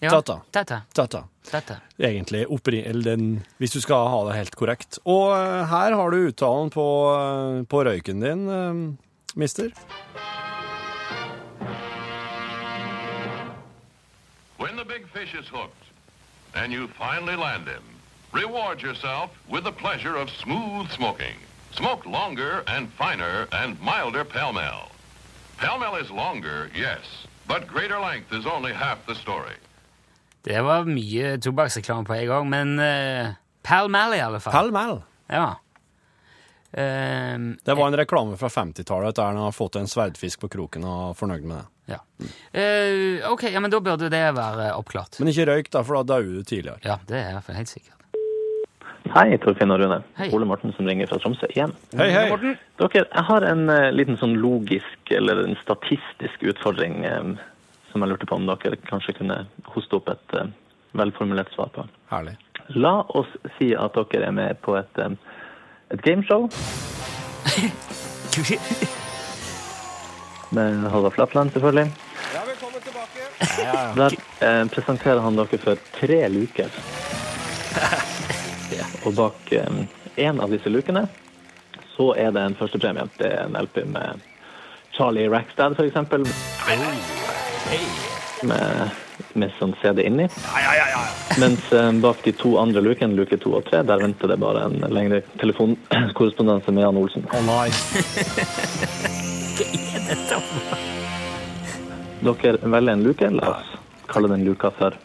[0.00, 0.40] Ja, Tata.
[0.52, 0.78] Tata.
[0.96, 1.20] Tata.
[1.50, 1.76] Tata.
[2.00, 4.98] Egentlig oppri eller den, hvis du skal ha det helt korrekt.
[5.04, 9.72] Og eh, her har du uttalen på, eh, på røyken din, eh, mister.
[14.56, 15.92] When the big fish is hooked
[16.54, 17.84] and you finally land him,
[18.32, 21.45] reward yourself with the pleasure of smooth smoking.
[21.72, 24.90] Smoke longer and finer and milder Pall Mall.
[25.58, 29.56] Pall Mall is longer, yes, but greater length is only half the story.
[30.42, 34.52] Det var mye tobakksreklame på en gang, men uh, Pall Mall i alle fall.
[34.52, 35.00] Pall Mall.
[35.26, 35.56] Ja.
[36.70, 40.84] Um, Det var en reklame fra 50-tallet der han har fått en sverdfisk på kroken
[40.84, 41.66] og er fornøyd med det.
[41.94, 42.00] ja.
[42.56, 45.18] Uh, ok, ja, men da burde det være oppklart.
[45.20, 46.78] Men ikke røyk, da, for da dauer du tidligere.
[46.84, 47.95] Ja, det er helt sikkert.
[49.14, 49.98] Hei, Torfinn og Rune.
[50.18, 50.28] Hei.
[50.34, 51.72] Ole Morten som ringer fra Tromsø igjen.
[51.98, 52.24] Hei, hei!
[52.80, 57.36] Dere, jeg har en uh, liten sånn logisk eller en statistisk utfordring um,
[57.92, 59.36] som jeg lurte på om dere kanskje kunne
[59.74, 60.48] hoste opp et uh,
[60.98, 61.86] velformulert svar på.
[62.10, 62.34] Herlig.
[62.74, 65.14] La oss si at dere er med på et, um,
[65.94, 66.48] et gameshow
[70.56, 71.88] med Halvard Flatland, selvfølgelig.
[72.34, 73.20] Ja, velkommen tilbake.
[73.96, 74.10] Der
[74.42, 76.70] uh, presenterer han dere for tre luker.
[79.04, 79.52] Og bak
[80.16, 81.06] én av disse lukene
[81.96, 83.08] så er det en førstepremie.
[83.16, 84.20] Det er en LP med
[84.96, 85.94] Charlie Rackstad, f.eks.
[88.46, 88.90] Med,
[89.32, 90.26] med sånn CD inni.
[91.40, 94.66] Mens eh, bak de to andre lukene, luke to og tre, der venter det bare
[94.68, 97.24] en lengre telefonkorrespondanse med Jan Olsen.
[97.32, 97.68] Å nei.
[102.26, 103.32] Dere velger en luke.
[103.40, 103.72] La oss
[104.06, 104.96] kalle den luka for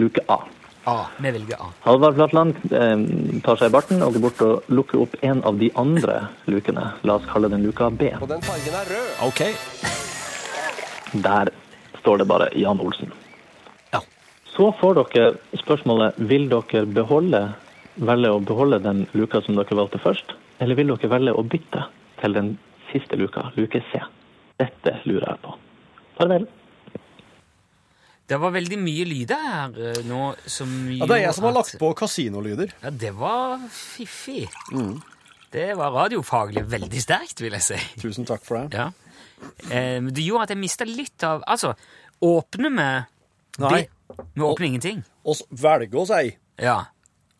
[0.00, 0.38] luke A.
[0.84, 1.06] A.
[1.18, 1.66] Vi velger A.
[1.80, 5.58] Halvard Flatland eh, tar seg i barten og går bort og lukker opp en av
[5.60, 6.16] de andre
[6.50, 6.90] lukene.
[7.08, 8.10] La oss kalle den luka B.
[8.20, 9.12] Og den fargen er rød.
[9.24, 9.42] OK.
[11.24, 11.52] Der
[12.00, 13.12] står det bare Jan Olsen.
[13.94, 14.02] Ja.
[14.52, 17.44] Så får dere spørsmålet vil dere beholde,
[17.96, 21.86] velge å beholde den luka som dere valgte først, eller vil dere velge å bytte
[22.20, 22.56] til den
[22.90, 24.02] siste luka, luke C?
[24.60, 25.56] Dette lurer jeg på.
[26.18, 26.44] Farvel.
[28.26, 31.52] Det var veldig mye lyder her eh, nå som Ja, det er jeg som har
[31.58, 32.70] lagt på kasinolyder.
[32.82, 34.46] Ja, det var fiffig.
[35.54, 37.76] Det var radiofaglig veldig sterkt, vil jeg si.
[38.00, 38.80] Tusen takk for det.
[38.80, 38.88] Ja.
[39.68, 41.74] Eh, det gjorde at jeg mista litt av Altså,
[42.24, 43.04] åpne med
[43.60, 43.82] Nei.
[43.82, 43.90] det-
[44.34, 45.04] Vi åpner ingenting.
[45.24, 46.84] Og velge oss ei, Ja.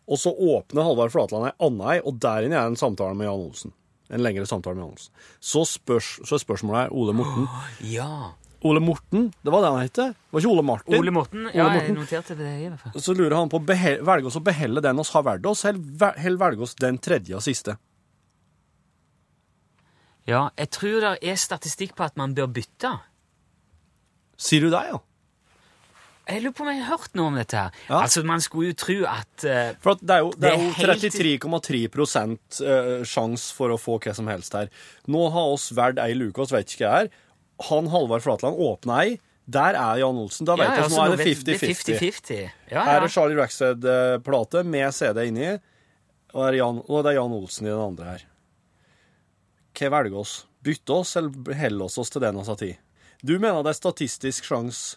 [0.08, 3.26] og så åpner Halvard Flatland ei anna ei, og der inne er en samtale med
[3.26, 3.72] Jan Olsen.
[4.10, 5.12] En lengre samtale med Jan Olsen.
[5.40, 7.48] Så, spørs, så er spørsmålet her, Ole Morten.
[7.80, 8.32] ja.
[8.64, 9.98] Ole Morten, det var det han het?
[10.32, 10.94] Var ikke Ole Martin?
[10.96, 11.48] Ole Morten.
[11.50, 12.94] Ole Ja, jeg noterte det i hvert fall.
[13.04, 16.64] Så lurer han på velge oss å behelle den oss har valgt oss, eller velge
[16.64, 17.76] oss den tredje og siste.
[20.24, 22.94] Ja, jeg tror det er statistikk på at man bør bytte.
[24.40, 25.02] Sier du det, ja?
[26.24, 27.74] Jeg lurer på om jeg har hørt noe om dette her.
[27.90, 27.98] Ja.
[28.00, 30.70] Altså, man skulle jo tro at uh, For at det er jo, det er jo
[30.72, 34.72] 33,3 helt- 33,3 uh, sjanse for å få hva som helst her.
[35.04, 37.20] Nå har oss valgt ei luke, vi vet ikke hva det er.
[37.68, 39.18] Han Halvard Flatland åpna ei.
[39.44, 40.46] Der er Jan Olsen.
[40.48, 41.98] Da vet ja, at nå er det Det er 50-50.
[42.00, 42.38] 50-50.
[42.72, 43.04] Ja, Her ja.
[43.04, 45.50] er Charlie Rackstead-plate med CD inni,
[46.32, 48.24] og, er Jan, og det er Jan Olsen i den andre her.
[49.74, 50.34] Hva velger oss?
[50.64, 52.80] Bytte oss, eller holde oss oss til den vi har tid?
[53.24, 54.96] Du mener det er statistisk sjanse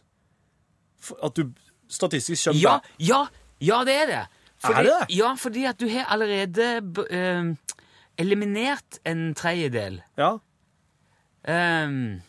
[1.23, 1.51] at du
[1.87, 3.21] statistisk kommer Ja, ja,
[3.59, 4.23] ja, det er det.
[4.65, 5.15] Er det det?
[5.15, 6.65] Ja, fordi at du har allerede
[7.13, 7.51] eh,
[8.17, 10.01] eliminert en tredjedel.
[10.17, 10.37] Ja.
[11.47, 12.21] Ehm,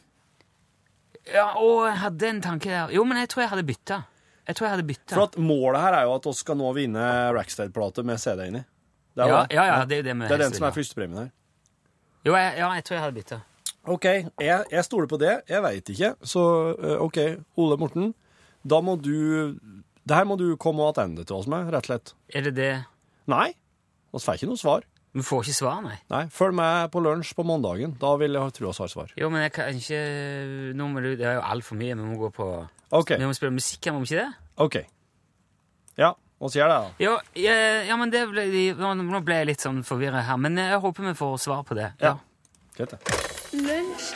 [1.34, 2.94] ja, og jeg hadde en tanke der.
[2.94, 3.98] Jo, men jeg tror jeg hadde bytta.
[4.48, 5.14] Jeg tror jeg hadde bytta.
[5.14, 7.04] For at målet her er jo at vi skal nå vinne
[7.36, 8.62] Rackstead-plate med CD inni.
[9.18, 11.30] Det er, Ja, ja, ja, det er det det er den som er førstepremien her.
[12.24, 13.40] Jo, jeg, ja, jeg tror jeg hadde bytta.
[13.88, 15.34] OK, jeg, jeg stoler på det.
[15.48, 16.12] Jeg veit ikke.
[16.22, 16.42] Så
[16.76, 17.18] eh, OK,
[17.60, 18.12] Ole Morten.
[18.68, 19.56] Da må du
[20.08, 22.14] Det her må du komme attende til oss med, rett og slett.
[22.34, 22.72] Er det det?
[23.28, 23.52] Nei.
[24.12, 24.86] Vi får ikke noe svar.
[25.18, 25.96] Vi får ikke svar, nei.
[26.12, 27.96] Nei, Følg med på lunsj på mandagen.
[27.98, 29.11] Da vil jeg tro vi har svar.
[29.18, 30.02] Jo, men jeg kan ikke
[30.78, 31.96] Nå må du Det er jo altfor mye.
[31.96, 32.46] Vi må gå på
[32.94, 33.16] OK.
[33.18, 34.31] Vi må spille musikk her, må vi ikke det?
[34.59, 34.76] ok.
[35.98, 36.90] Ja, vi gjør det, da.
[37.02, 37.54] Ja, ja,
[37.88, 38.46] ja men det ble,
[38.78, 40.38] nå nå ble jeg litt sånn forvirra her.
[40.38, 41.90] Men jeg håper vi får svar på det.
[42.02, 42.14] Ja.
[42.78, 43.18] Greit, det.
[43.59, 44.12] Lunsj,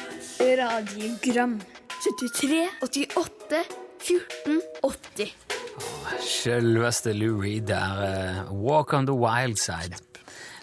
[0.63, 1.59] radiogram
[2.07, 3.65] 73, 88,
[4.07, 5.35] 14, 80.
[6.23, 8.47] Selveste Lou Reed der.
[8.47, 9.99] Uh, Walk on the wild side.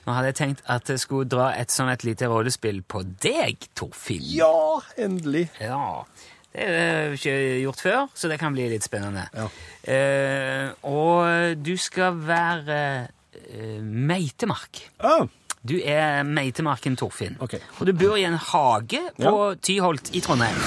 [0.09, 3.67] Nå hadde jeg tenkt at jeg skulle dra et sånn et lite rollespill på deg,
[3.77, 4.23] Torfinn.
[4.33, 5.43] Ja, endelig.
[5.61, 6.01] Ja.
[6.49, 9.27] Det er vi ikke gjort før, så det kan bli litt spennende.
[9.37, 9.45] Ja.
[9.85, 14.81] Eh, og du skal være eh, Meitemark.
[14.97, 15.27] Ah,
[15.61, 17.37] Du er Meitemarken Torfinn.
[17.45, 17.59] Okay.
[17.77, 20.57] Og du bor i en hage på Tyholt i Trondheim.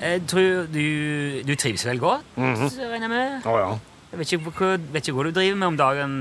[0.00, 0.80] Jeg tror du,
[1.44, 3.44] du trives vel godt, regner jeg med?
[3.44, 3.68] Oh, ja.
[4.14, 6.16] Jeg vet ikke, vet ikke hva du driver med om dagen.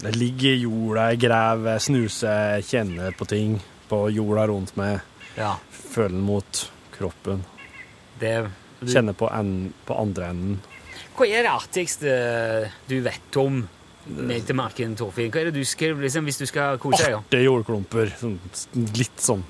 [0.00, 3.58] Det ligger i jorda, jeg graver, snuser, kjenner på ting
[3.90, 5.00] på jorda rundt meg.
[5.36, 5.54] Ja,
[5.92, 7.44] Føler den mot kroppen.
[8.20, 8.48] det
[8.80, 10.60] du, Kjenner på, en, på andre enden.
[11.16, 12.12] Hva er det artigste
[12.88, 13.60] du vet om
[14.08, 15.30] Meitemarken Torfinn?
[15.30, 17.14] Hva er det du skal, liksom, hvis du skal kose deg?
[17.14, 18.10] Arte Artige jordklumper.
[18.18, 18.38] Sånn,
[18.98, 19.44] litt sånn,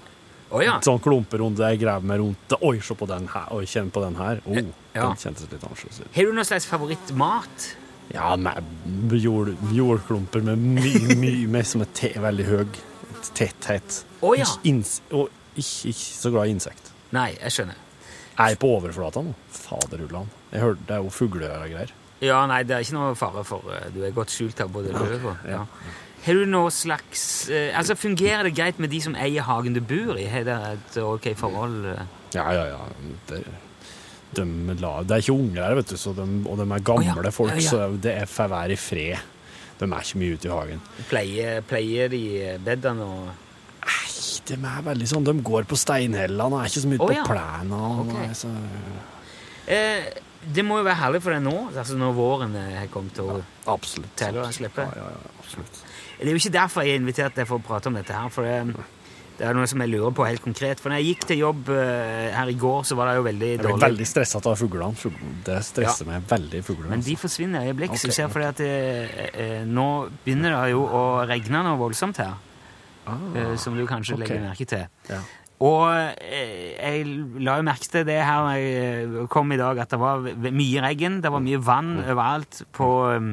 [0.52, 0.74] Oh, ja.
[0.84, 1.70] sånn klumper rundt det.
[1.72, 2.58] Jeg graver meg rundt det.
[2.68, 3.46] Oi, se på den her.
[3.56, 4.42] Oi, kjenn på den her.
[4.44, 4.58] Oh,
[4.92, 5.06] Ja.
[5.06, 6.10] Den kjentes litt annerledes ut.
[6.12, 7.70] Har du noen slags favorittmat?
[8.12, 12.64] Ja, med jord, jordklumper med mye, mye mer som er te, veldig høy.
[13.22, 14.02] tett, tetthet.
[14.20, 14.48] Å, ja.
[15.14, 16.92] Og ikke, ikke så glad i insekt.
[17.14, 17.80] Nei, jeg skjønner.
[18.32, 19.32] Jeg er på overflata nå.
[19.52, 20.28] Faderullan.
[20.52, 21.92] Jeg hørte det er jo fugler og greier.
[22.22, 24.92] Ja, nei, det er ikke noe fare for eh, Du er godt skjult av både
[24.94, 25.64] løv og ja.
[26.22, 29.80] Har du noe slags eh, Altså, Fungerer det greit med de som eier hagen du
[29.82, 30.28] bor i?
[30.30, 31.80] Har dere et ok forhold?
[31.90, 32.04] eh?
[32.36, 32.78] Ja, ja, ja.
[33.28, 33.40] Det,
[34.36, 34.44] de
[34.80, 37.24] la, det er ikke unger her, vet du, så de, og de er gamle oh,
[37.26, 37.30] ja.
[37.34, 37.68] folk, Ja, ja.
[37.70, 39.28] så det er får være i fred.
[39.82, 40.82] De er ikke mye ute i hagen.
[41.10, 42.22] Pleier, pleier de
[42.64, 43.30] bedene og
[43.82, 44.10] Nei,
[44.46, 47.16] de er veldig sånn, de går på steinhellene og er ikke så mye Å, på
[47.16, 47.24] ja.
[47.26, 47.80] plena.
[47.90, 48.36] og Ok.
[48.38, 48.50] så,
[49.66, 50.04] eh,
[50.54, 53.42] Det må jo være herlig for deg nå, altså når våren eh, har kommet og
[53.70, 54.14] absolutt.
[54.18, 54.86] til å slippe.
[54.86, 55.82] Ja, ja, ja, absolutt.
[56.18, 58.28] Det er jo ikke derfor jeg har invitert deg for å prate om dette her,
[58.30, 58.86] for det,
[59.42, 60.78] det er noe som jeg lurer på helt konkret.
[60.78, 63.48] For når jeg gikk til jobb eh, her i går, så var det jo veldig
[63.48, 63.56] dårlig.
[63.56, 63.86] Jeg blir dårlig.
[63.88, 64.98] veldig stressa av fuglene.
[65.00, 66.90] Fugl- Det stresser meg veldig, fuglene.
[66.92, 67.24] Men de altså.
[67.24, 67.96] forsvinner i øyeblikk.
[67.96, 69.88] så Ok, jeg ser fordi at eh, eh, nå
[70.22, 72.36] begynner det jo å regne noe voldsomt her.
[73.34, 74.28] eh, som du kanskje okay.
[74.28, 74.86] legger merke til.
[75.10, 75.18] Ja.
[75.62, 75.84] Og
[76.18, 77.02] eh, jeg
[77.44, 80.24] la jo merke til det her når jeg eh, kom i dag, at det var
[80.50, 81.20] mye regn.
[81.22, 82.04] Det var mye vann Mm.
[82.14, 83.28] overalt på um,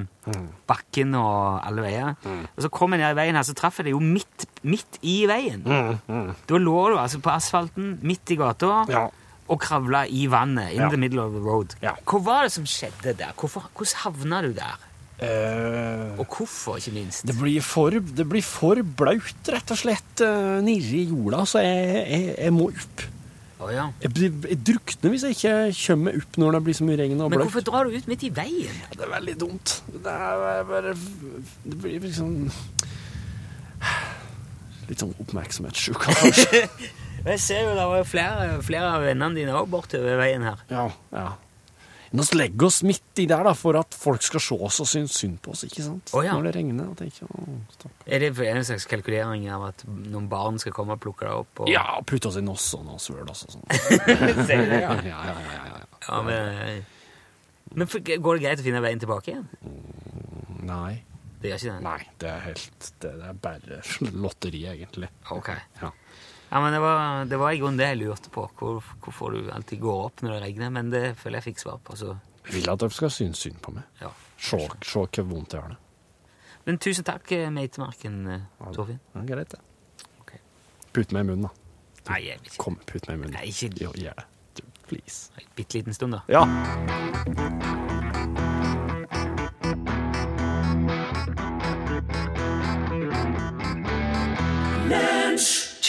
[0.69, 2.11] bakken og alle veier.
[2.25, 2.43] Mm.
[2.55, 4.99] Og så kom jeg ned i veien her, så traff jeg det jo midt, midt
[5.01, 5.63] i veien.
[5.65, 9.07] Mm, Da lå du altså på asfalten midt i gata Ja.
[9.49, 10.73] og kravla i vannet.
[10.75, 10.89] In Ja.
[10.89, 11.73] the middle of the road.
[11.81, 11.95] Ja.
[12.05, 13.33] Hva var det som skjedde der?
[13.39, 14.77] Hvorfor, hvordan havna du der?
[15.19, 17.25] Eh, Og hvorfor, ikke minst?
[17.27, 22.05] det, blir for, det blir for blaut, rett og slett, uh, i jorda, så jeg,
[22.07, 23.03] jeg, jeg må opp.
[23.59, 23.89] Oh, ja.
[23.99, 27.19] Jeg, blir, jeg drukner hvis jeg ikke kommer opp når det blir så mye regn
[27.19, 28.77] og Men hvorfor drar du ut midt i veien?
[28.93, 29.73] Det er veldig dumt.
[29.91, 32.47] Det er bare Det blir liksom
[34.89, 36.63] Litt sånn oppmerksomhetssjuk, kanskje.
[37.27, 40.63] Jeg ser jo det var flere, flere av vennene dine òg bortover veien her.
[40.71, 41.27] ja, ja.
[42.09, 45.13] Nå legger oss midt i der, da, for at folk skal se oss og synes
[45.19, 46.13] synd på oss, ikke sant?
[46.17, 46.33] Oh, ja.
[46.33, 46.87] Når det regner.
[46.89, 47.59] Og tenker, å.
[48.09, 51.61] Er det en slags kalkulering av at noen barn skal komme og plukke deg opp?
[51.65, 51.69] Og...
[51.69, 53.67] Ja, putte oss i nossen og svøl oss og sånn.
[54.47, 54.95] Sier du det, ja.
[55.05, 55.85] Ja, ja, ja, ja, ja.
[56.07, 56.81] ja men,
[57.75, 59.45] men for- går det greit å finne veien tilbake igjen?
[60.65, 61.03] Nei.
[61.39, 61.83] Det gjør ikke det?
[61.85, 63.77] Nei, det er helt Det er bare
[64.25, 65.07] lotteri, egentlig.
[65.31, 65.53] Ok.
[65.79, 65.93] Ja.
[66.49, 68.47] Ja, men det var, det var i grunnen det jeg lurte på.
[68.57, 70.71] Hvor, hvorfor du alltid går opp når det regner.
[70.73, 71.95] Men det føler jeg fikk svar på.
[71.99, 72.15] Så
[72.47, 73.83] Jeg vil at dere skal synes synd på meg.
[74.01, 74.09] ja.
[74.39, 75.77] Se hvor vondt jeg har det.
[76.65, 78.99] Men tusen takk, eh, Meitemarken, eh, Torfinn.
[79.15, 79.59] Ja, greit, det.
[80.21, 80.39] Okay.
[80.93, 82.11] Putt meg i munnen, da.
[82.11, 82.57] Nei, jeg vil ikke.
[82.63, 83.35] Kom, putt meg i munnen.
[83.35, 84.25] Nei, ikke Jo, gjør det.
[84.55, 85.29] Du, please.
[85.37, 86.23] en bitte liten stund, da.
[86.31, 86.45] Ja.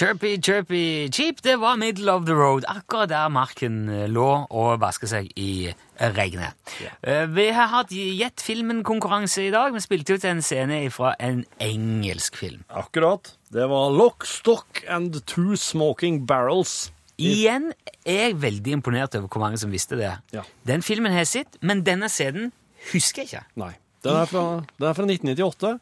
[0.00, 4.78] Chirpy, chirpy, cheap, det var middle of the road, akkurat der marken eh, lå og
[4.80, 6.56] vasket seg i eh, regnet.
[6.80, 7.26] Yeah.
[7.28, 9.74] Vi har hatt Gjett filmen-konkurranse i dag.
[9.76, 12.62] Vi spilte ut en scene fra en engelsk film.
[12.72, 13.34] Akkurat.
[13.52, 16.94] Det var Lock, Stock and Two Smoking Barrels.
[17.20, 20.14] Igjen er jeg veldig imponert over hvor mange som visste det.
[20.32, 20.48] Ja.
[20.64, 22.54] Den filmen har jeg sett, men denne scenen
[22.94, 23.44] husker jeg ikke.
[23.66, 23.74] Nei.
[24.00, 24.48] Den er fra,
[24.80, 25.76] den er fra 1998.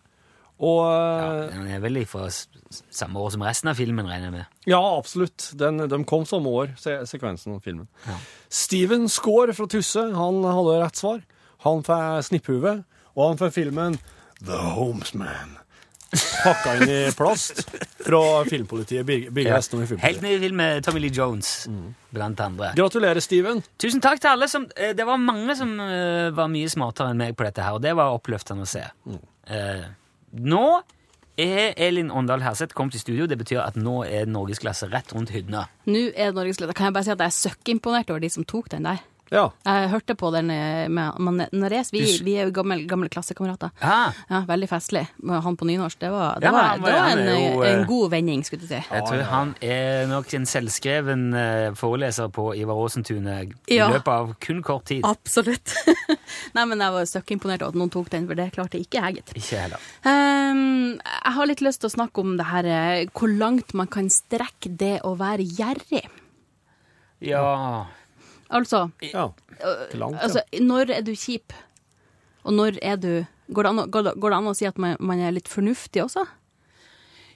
[0.58, 2.26] Og Ja, den er vel fra
[2.90, 4.46] samme år som resten av filmen, regner jeg med.
[4.66, 5.52] ja absolutt.
[5.54, 7.86] Den, de kom samme år, se, sekvensen av filmen.
[8.06, 8.16] Ja.
[8.50, 11.22] Steven Skaar fra Tusse, han hadde rett svar.
[11.62, 12.74] Han får snipphue,
[13.14, 13.98] og han får filmen
[14.44, 15.54] The Homesman.
[16.08, 17.58] Pakka inn i plast
[18.00, 19.56] fra filmpolitiet Birger Birger Ja.
[19.58, 21.68] Westmo i Helt ny film med Tommy Lee Jones,
[22.10, 22.70] blant andre.
[22.78, 23.60] Gratulerer, Steven.
[23.76, 27.20] Tusen takk til alle som eh, Det var mange som eh, var mye smartere enn
[27.20, 28.86] meg på dette her, og det var oppløftende å se.
[29.52, 29.84] Eh,
[30.32, 30.80] nå
[31.38, 33.28] er Elin Åndal Herseth kommet i studio.
[33.30, 35.66] Det betyr at nå er norgesklasse rett rundt hyddene.
[35.86, 36.74] Nå er det norgesglede.
[36.74, 39.04] Kan jeg bare si at jeg er søkkimponert over de som tok den der.
[39.30, 39.50] Ja.
[39.66, 43.70] Jeg hørte på den eh, med med Vi, vi er jo gamle, gamle klassekamerater.
[43.82, 45.06] Ah, Ja, veldig festlig.
[45.28, 45.98] Han på nynorsk.
[46.00, 48.68] Det var, det Ja, var, det var en, jo, eh, en god vending, skulle du
[48.68, 48.80] si.
[48.80, 53.88] jeg tror han er nok en selvskreven eh, foreleser på Ivar Aasentunet i Ja.
[53.92, 55.04] løpet av kun kort tid.
[55.04, 55.74] Absolutt.
[56.56, 59.20] Nei, men jeg var søkkimponert over at noen tok den, for det klarte ikke jeg,
[59.20, 59.34] gitt.
[59.42, 59.84] Ikke heller.
[60.04, 63.86] Um, jeg har litt lyst til å snakke om det her eh, hvor langt man
[63.92, 66.06] kan strekke det å være gjerrig.
[67.20, 67.86] Ja
[68.48, 69.28] Altså, ja.
[69.92, 70.22] Langt, ja.
[70.22, 71.52] altså når er du kjip?
[72.44, 73.12] Og når er du
[73.48, 75.46] Går det an, går det, går det an å si at man, man er litt
[75.48, 76.26] fornuftig også?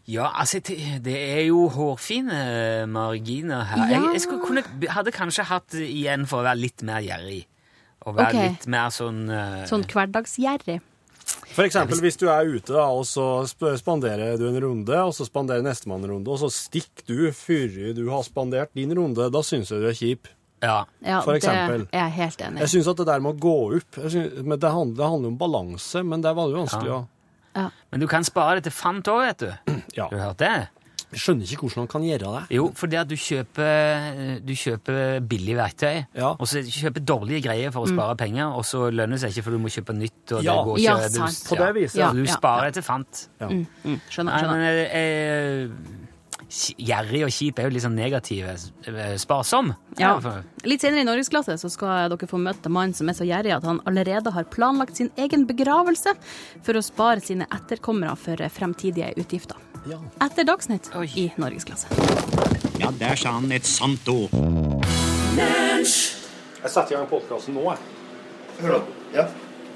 [0.05, 3.87] Ja, altså, det er jo hårfine marginer her.
[3.89, 4.11] Jeg, Ja.
[4.13, 7.47] jeg skulle kunne, hadde kanskje hatt igjen for å være litt mer gjerrig.
[8.05, 8.49] Og være okay.
[8.51, 10.81] litt mer sånn uh, Sånn hverdagsgjerrig.
[11.55, 13.47] For eksempel hvis du er ute, da, og så
[13.79, 17.95] spanderer du en runde, og så spanderer nestemann en runde, og så stikker du før
[17.95, 20.33] du har spandert din runde, da syns jeg du er kjip.
[20.63, 20.85] Ja.
[21.05, 21.87] Ja, For eksempel.
[21.91, 22.65] Det er jeg helt enig i.
[22.67, 25.09] Jeg syns at det der med å gå opp jeg synes, men det, handler, det
[25.11, 27.01] handler om balanse, men det er veldig vanskelig Ja.
[27.01, 27.09] å
[27.55, 27.67] Ja.
[27.91, 29.51] Men du kan spare det til fant òg, vet du.
[29.99, 30.07] Ja.
[30.09, 30.69] Du har hørt det?
[31.13, 32.57] Jeg skjønner ikke hvordan han kan gjøre det.
[32.57, 36.31] Jo, fordi at du kjøper, du kjøper billig verktøy, Ja.
[36.39, 39.45] og så kjøper dårlige greier for å spare penger, og så lønner det seg ikke
[39.45, 40.33] for du må kjøpe nytt.
[40.33, 40.55] Og Ja.
[40.57, 41.43] det går Ja, ikke, du, sant.
[41.51, 41.99] På det viset.
[42.01, 42.71] Ja, du sparer ja.
[42.79, 43.29] til fant.
[43.43, 44.33] Mm, mm, skjønner.
[44.33, 45.69] Nei, men jeg, eh,
[46.77, 48.53] Gjerrig og kjip er jo litt sånn negative.
[48.87, 49.71] eh, Sparsom.
[49.97, 50.19] Ja.
[50.69, 53.65] Litt senere i Norgesklasse så skal dere få møte mannen som er så gjerrig at
[53.65, 56.13] han allerede har planlagt sin egen begravelse
[56.63, 59.57] for å spare sine etterkommere for fremtidige utgifter.
[59.89, 59.97] Ja.
[60.21, 61.09] Etter Dagsnytt Oi.
[61.17, 61.89] i Norgesklasse.
[62.79, 64.31] Ja, der sa han et sant ord.
[65.35, 65.87] Jeg
[66.71, 67.79] setter i gang podkasten nå, jeg.
[68.61, 68.83] Hør da.
[69.17, 69.25] Ja.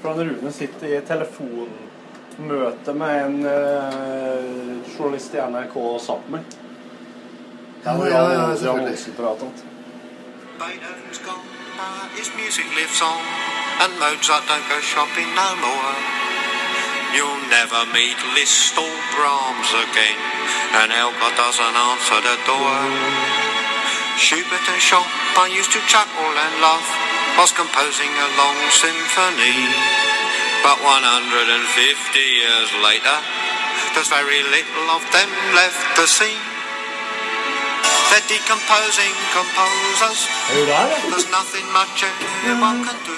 [0.01, 6.45] For han Rune sitter i telefonmøte med en eh, journalist i NRK sammen.
[7.85, 8.97] Ja, ja, ja, Adrian selvfølgelig.
[8.97, 9.49] Olsen prater.
[10.61, 11.45] Beethoven's gone,
[12.19, 13.21] his music lives on,
[13.81, 15.95] and Mozart don't go shopping no more.
[17.15, 20.19] You'll never meet Liszt or Brahms again,
[20.79, 22.73] and Elgar doesn't answer the door.
[24.17, 26.89] Schubert and Chopin used to chuckle and laugh
[27.37, 29.57] whilst composing a long symphony.
[30.65, 33.17] But 150 years later,
[33.93, 36.56] there's very little of them left to see.
[38.17, 40.21] They're decomposing composers.
[40.49, 40.65] Er.
[41.11, 43.17] There's nothing much anyone can do.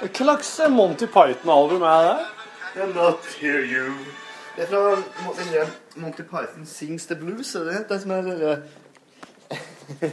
[0.00, 2.26] Hva slags Monty Python-album er det?
[2.80, 3.92] I'm not hear you.
[4.56, 5.02] Det er fra
[5.96, 7.54] Monty Python Sings the Blues.
[7.54, 8.62] Er det det som er det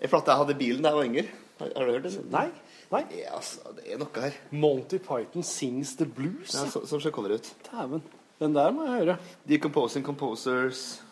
[0.00, 1.26] Jeg En jeg hadde bilen da jeg var yngre.
[1.58, 2.24] Har, du hørt det?
[2.30, 2.46] Nei.
[2.92, 3.04] Nei.
[3.18, 4.40] Ja, altså, det er noe her.
[4.50, 6.54] Monty Python Sings the Blues?
[6.54, 7.52] Ja, så, sånn ser coveret ut.
[7.68, 8.08] Dæven.
[8.40, 9.16] Den der må jeg høre.
[9.48, 11.02] Decomposing Composers.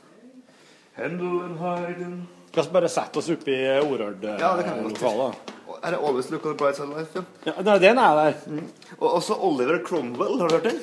[0.98, 2.26] And Haydn.
[2.50, 4.40] Skal vi bare sette oss oppi Orard-lokalet?
[4.40, 5.54] Ja, det kan vi godt.
[5.78, 7.22] Er det Always Look on the Bright Side of Life?
[7.44, 7.52] Ja.
[7.52, 8.62] Ja, nei, den er der.
[8.98, 10.80] Og også Oliver Cromwell, har du hørt den?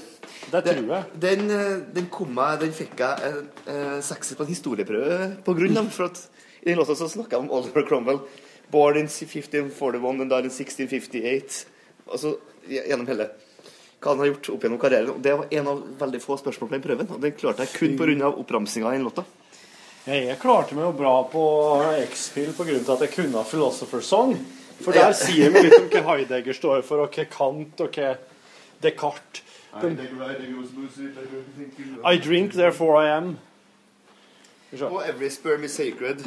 [0.52, 1.04] Det tror jeg.
[1.22, 5.56] Den, eh, den kom jeg, den fikk jeg en eh, sekser på en historieprøve på
[5.58, 5.90] grunn av.
[5.92, 6.22] For at
[6.62, 8.22] i den låta så snakka jeg om Oliver Cromwell.
[8.72, 11.66] Born in 1541 and died in 1658.
[12.08, 12.38] Altså
[12.70, 13.34] gjennom hele
[14.00, 15.16] hva han har gjort opp gjennom karrieren.
[15.18, 17.10] Og det var en av veldig få spørsmål på den prøven.
[17.10, 18.30] Og den klarte jeg kun pga.
[18.32, 19.26] oppramsinga i den låta.
[20.06, 21.44] Jeg klarte meg jo bra på
[22.12, 24.36] X-Fill til at jeg kunne Philosopher's Song.
[24.82, 25.08] For Ja.
[25.08, 28.18] der sier vi litt om hva Heidegger står for, og hva Kant og hva
[28.84, 29.42] Descartes
[29.82, 29.98] Den-
[32.06, 33.38] I drink, therefore I am.
[34.82, 36.22] Og Every sperm is sacred.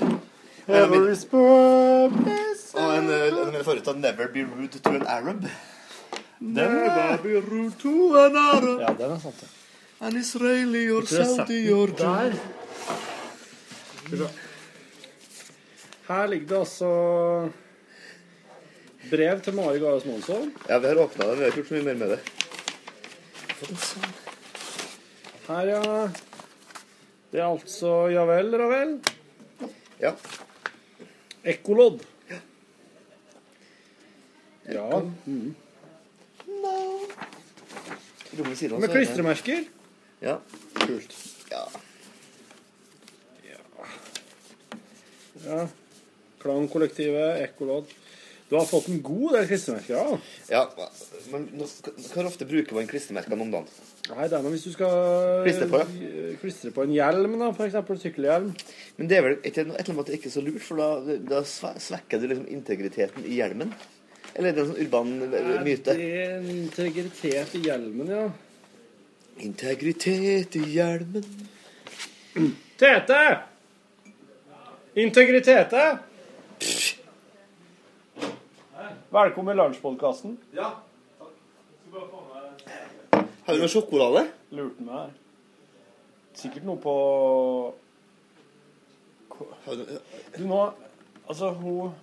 [0.68, 3.54] Every sperm is Og en, eh, en
[3.88, 5.46] av Never be rude to an Arab.
[6.40, 8.80] Never be rude to an Arab.
[8.80, 9.40] Ja, den er sant.
[9.40, 9.48] det.
[10.00, 12.32] An Israeli or Saudi or der.
[14.08, 14.30] Skal vi se.
[16.08, 16.90] Her ligger det altså
[19.10, 20.52] brev til Mari Gares Monsson.
[20.68, 21.36] Ja, vi har åpna den.
[21.36, 22.20] Vi har ikke gjort så mye mer med det.
[25.48, 25.82] Her, ja.
[27.32, 28.94] Det er altså Ja vel, Ravel.
[30.00, 30.14] Ja.
[31.44, 32.00] Ekkolodd.
[34.68, 35.02] Ja.
[35.26, 35.54] Mm.
[38.38, 39.68] Rommet ved siden av, Med er klistremerker.
[40.24, 40.38] Ja.
[40.80, 41.12] Kult.
[41.52, 41.66] Ja.
[45.44, 45.64] Ja.
[46.42, 47.90] Klangkollektivet, ekkolodd.
[48.48, 50.18] Du har fått en god del klistremerker, da.
[50.48, 50.62] ja.
[51.28, 51.48] Men
[52.14, 53.66] hvor ofte bruker man klistremerkene om dagen?
[54.08, 56.22] Nei, det er noe hvis du skal Klistre på, ja.
[56.40, 58.54] klistre på en hjelm, da, eksempel sykkelhjelm.
[58.96, 62.22] Men det er vel ikke et eller annet ikke så lurt, for da, da svekker
[62.22, 63.76] du liksom integriteten i hjelmen?
[64.32, 65.98] Eller er det en sånn urban eh, myte?
[65.98, 68.24] Det er integritet i hjelmen, ja.
[69.44, 71.28] Integritet i hjelmen
[72.78, 73.22] Tete!
[74.98, 75.98] Integritete!
[79.10, 80.32] Velkommen i lunsjpodkasten.
[80.56, 80.72] Ja.
[83.46, 84.24] Har du noe sjokolade?
[84.58, 85.12] Lurte meg her.
[86.38, 86.94] Sikkert noe på
[89.68, 90.58] Du, nå
[91.28, 91.94] Altså, hun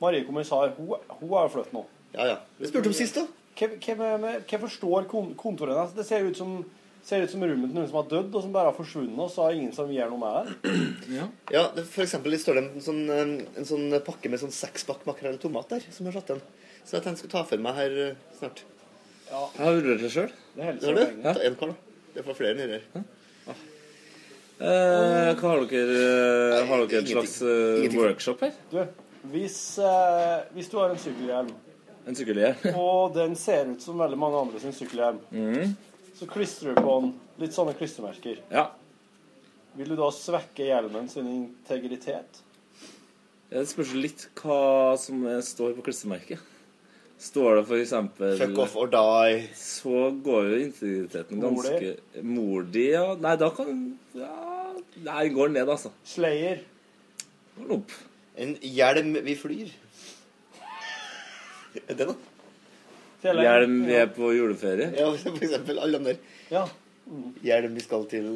[0.00, 1.84] Marie kommissar, hun, hun er jo flyttet nå.
[2.16, 2.36] Ja, ja.
[2.58, 3.26] Vi spurte om sist, da.
[3.58, 5.92] Hvem, hvem, med- hvem forstår kontoret hennes?
[5.96, 6.56] Det ser ut som
[7.02, 9.30] ser ut som rommet til noen som har dødd, og som bare har forsvunnet, og
[9.32, 11.14] så har ingen som gjør noe med det.
[11.50, 15.02] Ja, det, for eksempel står det en sånn, eh, en sånn pakke med sånn sekspakk
[15.08, 16.44] makrell i tomat der, som har satt igjen.
[16.84, 18.62] Så jeg tenkte jeg skulle ta for meg her eh, snart.
[19.32, 19.42] Ja.
[19.56, 20.30] Jeg har vurdert det sjøl.
[20.54, 20.86] Det er du?
[21.02, 21.22] poenget.
[21.24, 22.06] Ta en kar, da.
[22.14, 23.04] Det får flere nedi her.
[24.62, 26.02] Eh, hva har dere
[26.52, 28.52] Nei, Har dere et slags uh, workshop her?
[28.70, 28.76] Du,
[29.32, 31.48] hvis, eh, hvis du har en sykkelhjelm,
[32.06, 32.76] En sykkelhjelm?
[32.78, 35.72] og den ser ut som veldig mange andre sin sykkelhjelm, Mhm.
[36.14, 38.40] Så klistrer du på den litt sånne klistremerker.
[38.52, 38.68] Ja.
[39.78, 42.42] Vil du da svekke hjelmen sin integritet?
[43.52, 46.48] Det spørs litt hva som står på klistremerket.
[47.22, 49.44] Står det eksempel Fuck off or die.
[49.54, 52.22] Så går jo integriteten ganske Mordig?
[52.26, 53.04] Mordig, ja.
[53.22, 53.76] Nei, da kan
[54.18, 54.72] Ja,
[55.06, 55.92] nei, går ned, altså.
[56.08, 56.64] Slayer.
[57.54, 57.94] Går den opp.
[58.42, 59.70] En hjelm vi flyr.
[61.86, 62.31] Er det noe?
[63.22, 64.88] Hjelm, vi er på juleferie.
[64.98, 66.22] Ja, for eksempel alle de der.
[66.50, 66.64] Ja.
[67.42, 68.28] Hjelm vi skal til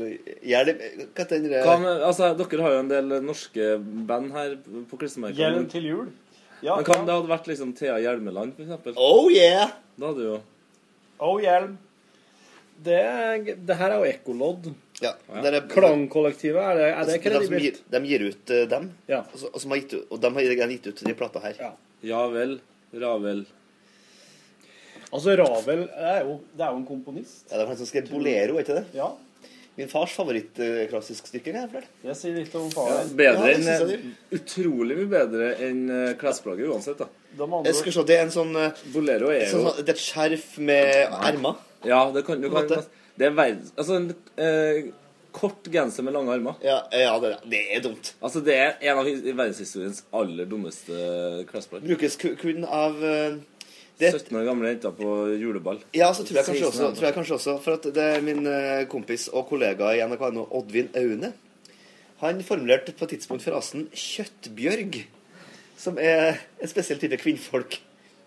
[0.43, 0.81] Hjelm
[1.15, 3.69] Hva heter den altså, dere har jo en del norske
[4.09, 4.57] band her
[4.91, 5.39] på klistremerkene.
[5.39, 6.07] Hjelm til jul.
[6.65, 7.07] Ja, Men hva om ja.
[7.07, 8.95] det hadde vært liksom Thea Hjelmeland, for eksempel?
[8.97, 9.75] Oh yeah!
[9.99, 10.39] Da hadde jo
[11.17, 11.79] Oh, hjelm.
[12.85, 12.97] Det,
[13.65, 14.67] det her er jo ekkolodd.
[15.01, 18.65] Ja, det er- Klangkollektivet, er det, er det Altså, de, gir, de gir ut uh,
[18.69, 19.23] dem, Ja.
[19.33, 21.63] og, så, og, som har gitt, og de har gitt ut de plata her.
[22.05, 22.59] Ja vel.
[22.93, 23.47] Ravel.
[25.13, 27.45] Altså, Ravel er jo, det er jo en komponist.
[27.51, 28.85] Ja, det er han som skrev Bolero, er ikke det?
[28.97, 29.13] Ja.
[29.77, 31.53] Min fars favorittklassisk stykke.
[31.53, 31.89] kan jeg fortelle.
[32.03, 33.11] Det sier litt om Ja, faren.
[33.17, 37.09] bedre Ja, det synes jeg enn Utrolig mye bedre enn uh, klesplagget uansett, da.
[37.37, 39.89] De andre- Jeg skal se, Det er en sånn eh, Bolero er sånn, jo Det
[39.93, 40.95] er et skjerf med
[41.29, 41.59] ermer.
[41.85, 42.85] Ja, det kan du kan måte.
[43.17, 44.09] Det er verdens Altså en
[44.41, 44.89] eh,
[45.37, 46.57] kort genser med lange armer.
[46.65, 48.15] Ja, ja det, det er dumt.
[48.25, 51.85] Altså, det er en av his- verdenshistoriens aller dummeste klesplagg.
[51.85, 53.37] Brukes ku- kun av eh,
[54.01, 55.81] det, 17 år gamle jenter på juleball.
[55.97, 58.45] Ja, så tror jeg kanskje også, tror jeg kanskje også For at det er min
[58.51, 61.33] eh, kompis og kollega i NRK nå, Oddvin Aune.
[62.21, 65.03] Han formulerte på et tidspunkt frasen 'kjøttbjørg',
[65.77, 67.81] som er en spesiell type kvinnfolk.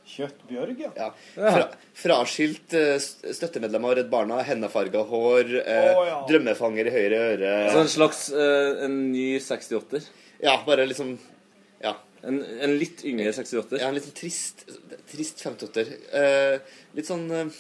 [0.10, 0.92] Kjøttbjørg, ja.
[0.98, 1.10] Ja.
[1.38, 1.66] Fra,
[1.98, 6.20] fraskilt eh, støttemedlem av Redd Barna, hennefarga hår, eh, oh, ja.
[6.30, 7.52] drømmefanger i høyre øre.
[7.70, 10.10] Så en slags eh, en ny 68-er.
[10.42, 11.18] Ja, bare liksom
[11.84, 11.94] Ja.
[12.24, 13.80] En, en litt yngre 68-er.
[13.80, 14.66] Ja, en litt trist,
[15.12, 15.92] trist 58-er.
[16.20, 17.52] Eh, litt sånn eh,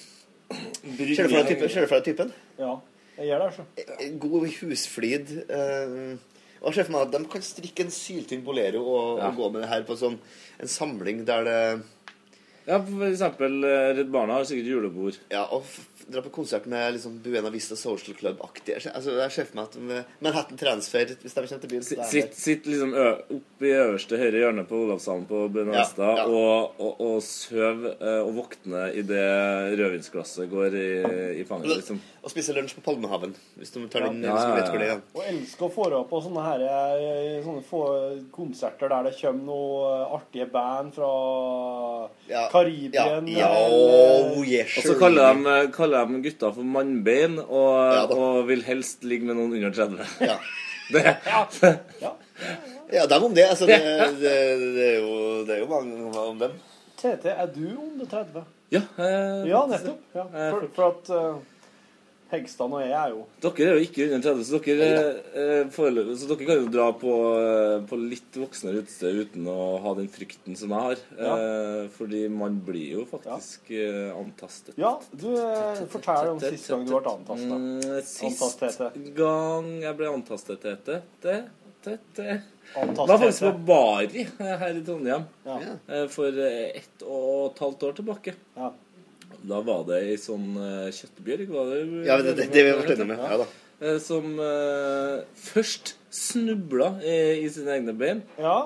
[0.49, 2.03] Ser du for deg typen?
[2.09, 2.33] Typen?
[2.59, 2.73] Ja,
[3.19, 3.65] jeg gjør det, altså.
[3.99, 5.31] Eh, God husflid.
[5.47, 6.17] eh,
[6.59, 9.29] og jeg ser for meg at de kan strikke en syltynn bolero og, Ja.
[9.29, 10.17] og gå med det her på sånn
[10.59, 11.59] en samling der det
[12.69, 15.17] Ja, for eksempel eh, Redd Barna har sikkert julebord.
[15.33, 18.73] Ja, og f dra på konsert med liksom Buena Vista Social Club-aktig.
[18.89, 22.33] Altså, jeg ser for meg at Manhattan Transfer, hvis de kommer til byen så Sitt,
[22.33, 23.03] sitt liksom ø,
[23.35, 26.25] opp i øverste høyre hjørne på Olavshallen på Ja, Benavista ja.
[26.25, 30.87] og, og, og søv og våkne idet rødvinsglasset går i,
[31.43, 31.75] i fanget.
[31.77, 32.01] liksom.
[32.25, 34.97] Og spise lunsj på Palmehaven, hvis de tar den Ja, ja, vet hvor det ja.
[34.97, 35.05] er.
[35.13, 37.83] Og elsker å få på sånne, her, eh, sånne få
[38.33, 41.13] konserter der det kommer noe artige band fra
[42.59, 43.27] Karibien.
[43.33, 48.05] Ja, ja, oh, yes, Og så kaller de, kaller de gutta for mannbein og, Ja,
[48.13, 50.09] og vil helst ligge med noen under 30.
[50.29, 50.39] Ja.
[50.89, 51.03] Det,
[52.89, 53.43] Ja, dem om det.
[53.45, 53.77] Altså, det,
[54.17, 54.31] det,
[54.73, 56.55] det, er jo, det er jo mange om dem.
[56.97, 58.43] TT, er du under 30?
[58.73, 60.01] Ja, eh, Ja, nettopp.
[60.13, 60.25] Ja.
[60.33, 61.58] For, for at uh,
[62.29, 64.89] Hegstad og jeg er jo Dere er jo ikke under 30, så dere,
[65.33, 69.79] eh, foreløpig- så dere kan jo dra på, eh, på litt voksnere utested uten å
[69.81, 71.01] ha den frykten som jeg har.
[71.17, 74.77] Eh, fordi man blir jo faktisk eh, antastet.
[74.77, 77.49] Ja, du eh, fortell om sist gang du ble antastet.
[77.49, 79.15] Mm, Sist Antastet.
[79.17, 81.37] gang jeg ble antastet, Tete det,
[81.81, 82.15] Antastet.
[82.15, 82.41] det.
[82.75, 85.57] Var faktisk på Bari eh, her i Trondheim Ja.
[86.13, 88.35] for ett og et halvt år tilbake.
[88.55, 88.69] Ja.
[89.47, 91.79] Da var det ei sånn eh, kjøttbjørg, var det?
[92.07, 93.17] Ja, det- det- det vi har vært inne med.
[93.19, 93.45] Ja da.
[93.81, 98.21] Eh, Som eh, først snubla i, i sine egne bein.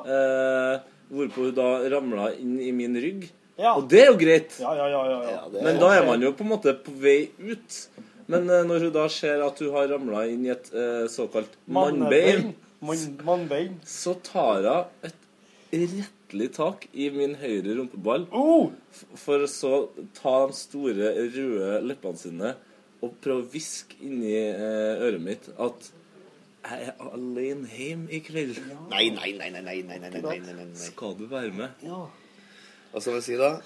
[0.06, 0.80] Eh,
[1.14, 3.30] hvorpå hun da ramla inn i min rygg.
[3.60, 3.76] Ja.
[3.78, 4.56] Og det er jo greit.
[4.60, 5.04] Ja, ja, ja.
[5.12, 5.44] ja, ja.
[5.54, 7.88] det Men da er man jo på en måte på vei ut.
[8.28, 11.54] Men eh, når hun da ser at hun har ramla inn i et eh, såkalt
[11.68, 13.80] mannbein, Mann- Mannbein.
[13.86, 15.14] så tar hun et
[16.34, 18.28] rettelig tak i min høyre rumpeball.
[18.32, 18.72] Oh!
[19.16, 22.56] For så ta de store, røde leppene sine
[23.04, 25.92] og prøve å hviske inni eh, øret mitt at
[26.64, 28.58] jeg er alene hjemme i kveld.
[28.90, 30.80] Nei, nei, nei, nei, nei, nei, nei, nei, nei, nei, nei.
[30.80, 31.84] Skal du være med?
[31.84, 33.58] Hva skal jeg si da?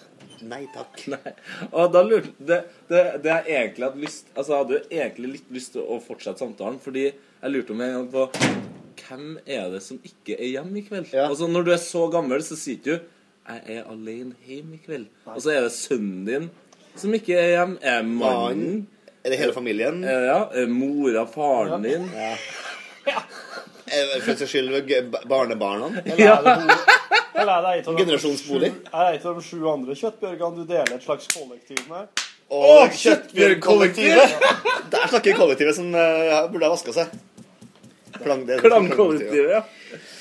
[0.48, 1.04] Nei takk.
[1.14, 1.34] Nei.
[1.74, 5.32] Og da lurte det, det, det jeg egentlig hadde lyst Altså, jeg hadde jo egentlig
[5.36, 8.26] litt lyst til å fortsette samtalen, fordi jeg lurte om en gang på
[9.08, 11.14] Hvem er det som ikke er hjemme i kveld?
[11.16, 12.94] Altså, når du er så gammel, så sier du
[13.48, 15.08] 'Jeg er alene hjemme i kveld'.
[15.26, 16.50] Og så er det sønnen din
[16.96, 17.78] som ikke er hjemme.
[17.82, 18.88] Er mannen
[19.24, 20.04] Er det hele familien?
[20.04, 20.40] Er, ja.
[20.52, 22.10] Er mora, faren din.
[22.16, 22.36] Ja.
[24.22, 26.02] For en saks skyld barnebarna?
[26.06, 28.74] Ei Generasjonsbolig?
[28.94, 32.08] Er det en av de sju andre kjøttbjørgene du deler et slags kollektiv med?
[32.48, 34.38] Å, Kjøttbjørgkollektivet!
[34.92, 37.12] Der snakker kollektivet som uh, burde ha vaska seg.
[38.24, 39.64] Klangkollektivet, ja.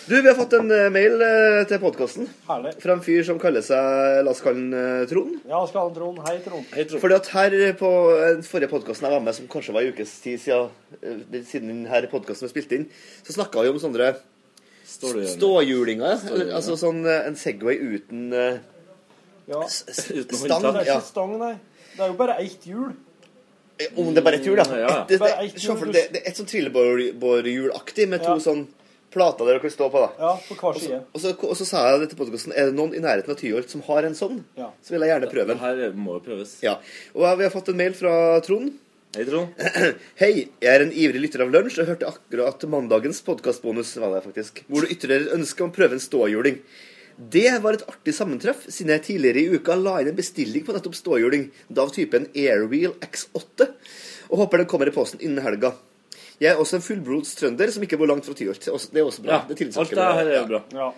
[0.06, 2.76] Du, vi har fått en eh, mail eh, til podkasten Herlig.
[2.78, 5.40] fra en fyr som kaller seg La oss kalle han eh, Trond.
[5.50, 6.20] Ja, skal han Trond?
[6.28, 6.68] Hei, Trond.
[7.02, 7.90] Fordi at her på
[8.20, 10.70] den forrige podkasten jeg var med, som kanskje var en ukes tid siden,
[11.02, 12.86] eh, siden denne podkasten ble spilt inn,
[13.26, 14.12] så snakka vi om sånne
[14.86, 16.22] ståhjulinger.
[16.54, 18.60] Altså sånn eh, en Segway uten eh,
[19.50, 19.62] Ja.
[19.66, 21.54] Uten Stang, Det er ikke stang, nei.
[21.96, 22.94] Det er jo bare ett hjul.
[23.96, 24.64] Om det er bare et hjul, ja.
[24.72, 25.04] Ja, ja.
[25.08, 25.28] Det, det,
[25.92, 28.38] det, det er et sånn trillebårhjulaktig med to Ja.
[28.40, 28.66] sånn
[29.12, 30.00] plater dere du kan stå på.
[30.00, 30.08] da.
[30.18, 31.00] Ja, på hver Og så, side.
[31.14, 33.70] og, så, og så sa jeg dette podkasten Er det noen i nærheten av Tyholt
[33.70, 34.70] som har en sånn, Ja.
[34.82, 35.58] så vil jeg gjerne prøve Det den.
[35.58, 36.56] her må jo prøves.
[36.62, 36.78] Ja.
[37.14, 38.72] Og vi har fått en mail fra Trond.
[39.16, 39.48] Hei, Trond.
[40.20, 44.24] Hei, jeg er en ivrig lytter av lunsj og hørte akkurat mandagens podkastbonus, var det
[44.26, 46.58] faktisk, hvor du ytrer ønske om å prøve en ståhjuling.
[47.16, 50.74] Det var et artig sammentreff, siden jeg tidligere i uka la inn en bestilling på
[50.76, 53.68] nettopp ståhjuling, da av typen Airwheel X8,
[54.28, 55.72] og håper den kommer i posten innen helga.
[56.36, 58.60] Jeg er også en fullblods trønder som ikke bor langt fra Tyholt.
[58.60, 59.32] Det er også- er bra.
[59.32, 60.62] Ja, det tiltrekker alt det her er bra.
[60.72, 60.92] Ja.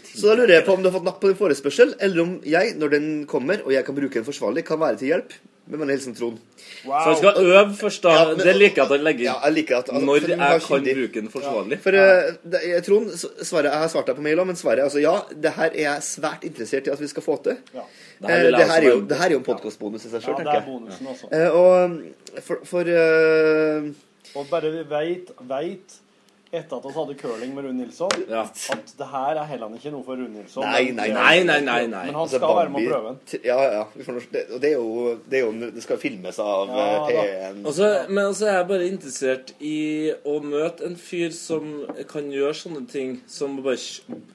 [0.00, 2.36] Så da lurer jeg på om du har fått napp på din forespørsel, eller om
[2.44, 5.32] jeg, når den kommer, og jeg kan bruke den forsvarlig, kan være til hjelp.
[5.70, 6.38] Med vennlig hilsen Trond.
[6.82, 8.10] Så han skal øve først, da.
[8.16, 9.24] Ja, men- det liker jeg at han legger inn.
[9.28, 10.94] Ja, jeg liker at altså, Når jeg kan kyndig.
[10.96, 11.78] bruke den forsvarlig.
[11.84, 13.10] For eh, det, jeg, Trond,
[13.46, 15.14] svaret, jeg har svart deg på mail òg, men svaret er altså ja.
[15.30, 17.56] Det her er jeg svært interessert i at vi skal få til.
[17.74, 17.80] Ja.
[18.20, 20.18] Det her Eh, Det her er jo, det her er jo en podkastbonus i seg
[20.18, 20.66] ja, sjøl, det tenker er jeg.
[20.66, 21.06] bonusen.
[21.30, 23.90] Eh, Og for, for uh,
[24.34, 25.98] Og bare veit, veit
[26.52, 28.42] etter at vi hadde curling med Rune Nilsson, Ja.
[28.44, 30.66] at det her er heller ikke noe for Rune Nilsson.
[30.68, 31.86] Nei, nei, Nei, nei, nei.
[31.86, 32.02] nei.
[32.06, 33.40] Men han altså, skal være med og prøve den.
[33.48, 33.84] Ja, ja.
[33.94, 36.68] Vi får, nå- det, og det er, jo, det er jo Det skal filmes av
[36.68, 37.08] Ja, eh.
[37.08, 37.62] P1.
[37.66, 41.72] Altså, men altså jeg er bare interessert i å møte en fyr som
[42.12, 43.76] kan gjøre sånne ting som bare,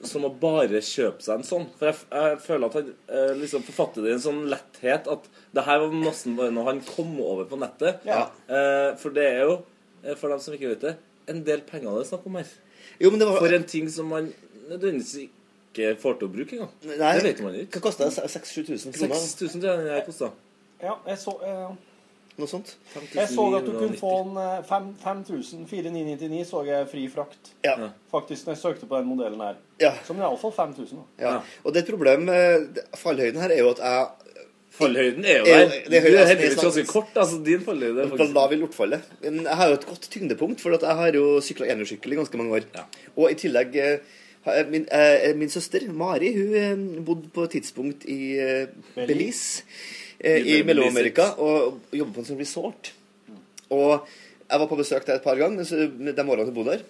[0.02, 1.66] som å bare kjøpe seg en sånn.
[1.78, 5.30] For jeg, jeg føler at han eh, liksom forfatter det i en sånn letthet at
[5.54, 8.02] det her var nesten bare noe han kom over på nettet.
[8.08, 8.26] Ja.
[8.50, 9.60] Eh, for det er jo,
[10.18, 10.96] for dem som ikke vet det,
[11.28, 12.52] en del penger det er snakk om her.
[13.00, 14.32] Jo, men det var For en ting som man
[14.68, 16.72] nødvendigvis ikke får til å bruke engang.
[16.98, 17.78] Nei, Det vet man ikke.
[17.78, 18.30] Hva kosta det?
[18.32, 19.20] 6000-7000 kroner?
[19.22, 20.30] 6000 tror jeg den kosta.
[20.82, 21.76] Ja, jeg så, eh,
[22.38, 22.76] Noe sånt?
[23.14, 27.52] jeg så at du kunne få en eh, fem- 5499 så jeg fri frakt.
[27.66, 27.90] Ja.
[28.12, 29.56] Faktisk når jeg søkte på den modellen her.
[29.82, 29.92] Ja.
[30.06, 31.02] Som iallfall 5000.
[31.18, 31.32] Ja.
[31.32, 31.40] ja.
[31.64, 34.27] Og det er et problem eh, Fallhøyden her er jo at jeg
[34.78, 35.74] Fallhøyden er jo Er der.
[35.90, 37.16] det er Du er heldigvis sånn ganske kort.
[37.16, 39.08] altså Din fallhøyde faktisk Da vil lortfallet.
[39.24, 42.18] Men jeg har jo et godt tyngdepunkt, for at jeg har jo sykla enersykkel i
[42.20, 42.68] ganske mange år.
[42.76, 42.84] Ja.
[43.16, 43.98] Og i tillegg eh,
[44.70, 49.62] min, eh, min søster Mari hun eh, bodde på et tidspunkt i eh, Belize
[50.20, 50.62] eh, i.
[50.62, 52.92] Mellom-Amerika og jobbet på en sånn resort.
[53.74, 54.06] Og
[54.48, 56.86] jeg var på besøk der et par ganger så de årene hun bodde der.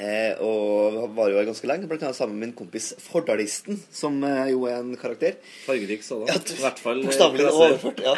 [0.00, 4.16] Eh, og var jo her ganske lenge, blant annet sammen med min kompis Fordalisten, som
[4.24, 5.36] eh, jo er en karakter.
[5.66, 6.30] fargerik sådan.
[6.30, 8.14] Ja, I hvert fall eh, Bokstavelig overført, ja.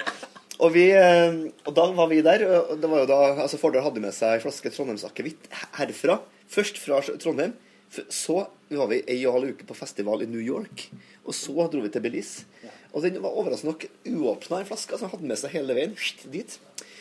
[0.63, 3.19] Og, vi, eh, og da var vi der, og det var jo da
[3.49, 6.21] altså Fordal hadde med seg en flaske Trondheimsakevitt herfra.
[6.53, 7.57] Først fra Trondheim.
[7.93, 8.39] Så
[8.73, 10.87] var vi ei og en halv uke på festival i New York.
[11.27, 12.47] Og så dro vi til Belize.
[12.93, 14.95] Og den var overraskende nok uåpna, en flaske.
[14.95, 15.99] altså han hadde med seg hele veien
[16.33, 16.57] dit.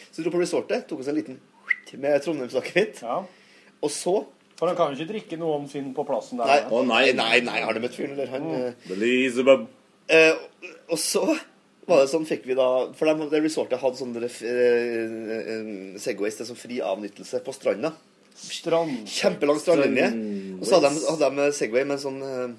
[0.09, 1.39] Så vi dro på resortet, tok oss en liten
[2.01, 3.05] med Trondheimsakevitt.
[3.05, 3.21] Ja.
[3.82, 4.15] Og så
[4.62, 6.45] For han kan jo ikke drikke noe om sin på plassen der.
[6.45, 6.82] Nei, da.
[6.86, 8.30] nei, nei, nei, har du møtt fyren, eller?
[8.30, 8.76] Han eh,
[10.14, 11.24] Eh, og så
[11.89, 15.72] var det sånn, fikk vi da For de, det resortet hadde sånne eh, eh,
[16.03, 17.95] Segways til sånn fri avnyttelse på stranda.
[18.38, 19.01] Strand.
[19.09, 20.12] Kjempelang strandlinje.
[20.59, 22.53] Og så hadde de, hadde de Segway med sånn eh,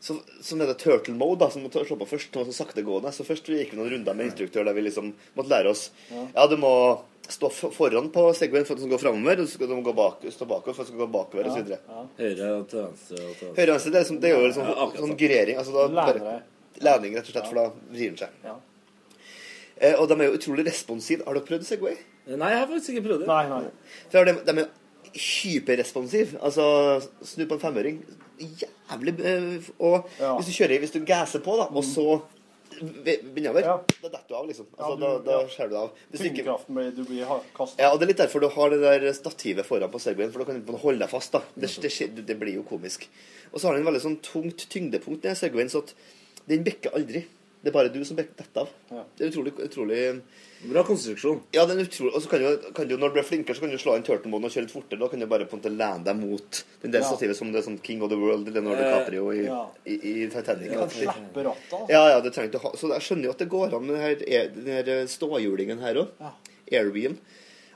[0.00, 2.30] så, Som heter turtle mode, da, som du må slå på først.
[2.32, 3.12] Så sakte saktegående.
[3.14, 6.46] Så først gikk vi noen runder med instruktør der vi liksom måtte lære oss Ja,
[6.46, 6.72] du må
[7.28, 9.92] stå foran på Segwayen for at du skal gå framover, og så skal du gå
[9.92, 11.80] bak, stå bakover for at du skal gå bakover, så videre.
[12.16, 13.50] Høyre og til venstre og til venstre.
[13.58, 15.60] Høyre og venstre, det er, liksom, det er jo liksom, Ja, akkurat sånn grering.
[15.60, 16.38] Altså da bare.
[16.88, 18.48] Læring, rett og slett, for da vrir den seg.
[19.78, 21.26] Eh, og de er jo utrolig responsive.
[21.26, 21.98] Har du prøvd Segway?
[22.28, 23.28] Nei, jeg har faktisk ikke prøvd det.
[23.28, 23.96] Nei, nei.
[24.12, 24.70] For de, de er
[25.14, 26.38] hyperresponsive.
[26.42, 26.64] Altså,
[27.24, 28.00] snu på en femøring.
[28.38, 29.14] Jævlig
[29.78, 32.20] Og Og hvis du kjører Hvis du gasser på, da, og så
[32.80, 33.60] ve- begynner over,
[34.02, 34.66] da detter du av, liksom.
[34.78, 35.46] Altså, Ja, du- da, da ja.
[35.48, 35.90] skjærer du av.
[36.14, 37.24] Tyngdekraften blir du blir
[37.56, 37.78] kastet.
[37.80, 40.38] ja, og Det er litt derfor du har det der stativet foran på serbien, for
[40.38, 41.32] da kan du holde deg fast.
[41.32, 41.40] da.
[41.56, 43.08] Det, det, skjer- det blir jo komisk.
[43.52, 45.94] Og så har den en veldig sånn tungt tyngdepunkt, den serbien, så at
[46.48, 47.24] den bekker aldri.
[47.62, 48.68] Det er bare du som detter av.
[49.18, 50.02] Det er utrolig, utrolig
[50.58, 51.40] Bra konstruksjon.
[51.54, 52.12] Ja, det er utrolig.
[52.18, 54.02] Og så kan du, kan du, når du er flinkere, så kan du slå inn
[54.06, 54.98] turtle-moden og kjøre litt fortere.
[54.98, 57.06] Da kan du bare på en måte lene deg mot den der Ja.
[57.12, 59.60] stativet som det er sånn King of the World Leonardo Eh, DiCaprio i, ja.
[59.86, 60.66] i, i Titanic.
[60.70, 61.12] Du kan egentlig.
[61.14, 61.72] slippe rattet.
[61.78, 61.90] altså.
[61.94, 63.94] Ja, ja, det trenger du ha Så jeg skjønner jo at det går an med
[63.94, 66.08] den her, e- her ståhjulingen her òg.
[66.72, 67.14] Airwheel.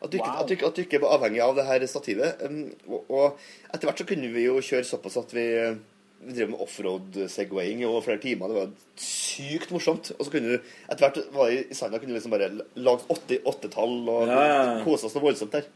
[0.02, 0.42] At du, ikke, Wow.
[0.42, 2.42] at, du, at du ikke var avhengig av det her stativet.
[2.42, 3.38] Um, og, og
[3.72, 5.76] etter hvert så kunne vi jo kjøre såpass at vi, eh,
[6.22, 8.48] vi drev med offroad-segwaying i over flere timer.
[8.52, 8.70] Det var
[9.02, 10.12] sykt morsomt.
[10.18, 13.08] Og så kunne du etter hvert var det i sanda kunne du liksom bare lage
[13.10, 14.76] åtte, åttetall og Ja, ja, ja.
[14.86, 15.66] kose oss noe voldsomt der.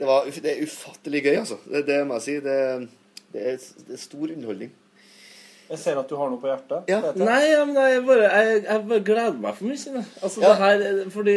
[0.00, 1.58] Det, var, det er ufattelig gøy, altså.
[1.68, 2.36] Det, det må jeg si.
[2.44, 2.58] Det,
[3.32, 3.58] det, er,
[3.88, 4.70] det er stor underholdning.
[5.70, 6.88] Jeg ser at du har noe på hjertet.
[6.90, 7.00] Ja.
[7.14, 9.78] Nei, ja, men jeg bare, jeg, jeg bare gleder meg for mye.
[9.78, 10.04] Sine.
[10.20, 10.54] Altså, Ja.
[10.54, 11.36] det her, fordi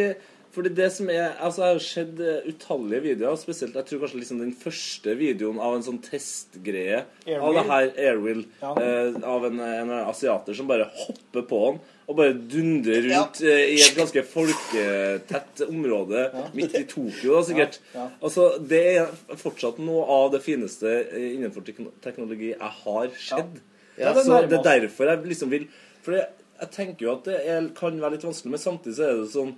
[0.54, 4.20] Fordi det som er, altså Jeg har sett eh, utallige videoer, spesielt jeg tror kanskje
[4.20, 7.00] liksom den første videoen av en sånn testgreie
[7.34, 8.70] av det her Airwheel, Ja.
[8.78, 13.62] eh, av en, en asiater som bare hopper på den og bare dundrer rundt eh,
[13.72, 17.78] i et ganske folketett område midt i Tokyo, da, sikkert.
[17.94, 18.08] Ja, ja.
[18.20, 21.64] Altså, Det er fortsatt noe av det fineste eh, innenfor
[22.04, 23.60] teknologi jeg har sett.
[23.98, 25.68] Ja, så det er derfor jeg liksom vil
[26.02, 26.24] For det,
[26.60, 29.30] jeg tenker jo at det er, kan være litt vanskelig, men samtidig så er det
[29.32, 29.54] sånn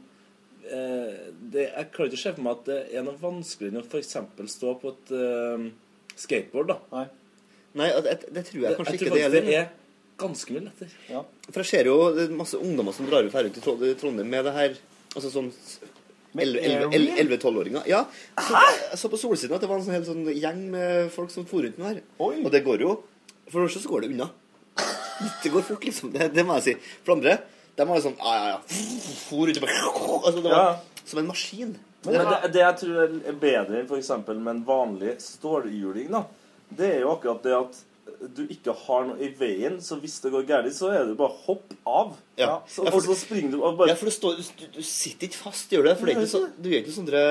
[0.73, 3.83] eh, det, Jeg klarer ikke å se for meg at det er noe vanskeligere enn
[3.83, 4.17] å f.eks.
[4.57, 5.67] stå på et eh,
[6.17, 6.73] skateboard.
[6.73, 7.07] da Nei.
[7.77, 9.47] Nei, det, det tror jeg kanskje jeg ikke det gjelder.
[9.51, 9.67] det er
[10.17, 11.25] ganske mye lettere.
[11.51, 13.85] For jeg ser jo det er masse ungdommer som drar ut her rundt i Trond-
[14.01, 14.79] Trondheim med det her.
[15.17, 15.51] Altså sånn
[16.37, 17.85] 11-12-åringer.
[17.89, 18.05] Ja.
[18.37, 18.57] Så,
[18.91, 21.47] jeg så på Solsiden at det var en sånn hel sånn gjeng med folk som
[21.49, 22.03] for rundt med det her.
[22.21, 22.97] Og det går jo
[23.47, 24.27] For det første så går det unna.
[25.45, 26.11] Det går fort, liksom.
[26.12, 26.73] Det, det må jeg si.
[27.05, 27.37] For det andre,
[27.77, 28.61] de var jo sånn Ja, ja, ja.
[29.27, 29.81] For ut og bare
[30.22, 31.74] altså, Det var som en maskin.
[32.07, 34.09] Men det, det jeg tror er bedre enn f.eks.
[34.29, 36.24] med en vanlig stålhjuling, da,
[36.79, 37.83] det er jo akkurat det at
[38.37, 41.35] du ikke har noe i veien, så hvis det går galt, så er det bare
[41.45, 42.14] hopp av.
[42.39, 42.61] Ja.
[42.70, 44.83] Så, Ja, og for- så springer du og bare Ja, for det står, du, du
[44.83, 45.97] sitter ikke fast, gjør du det?
[45.99, 47.24] For det er ikke så, du gjør ikke sånne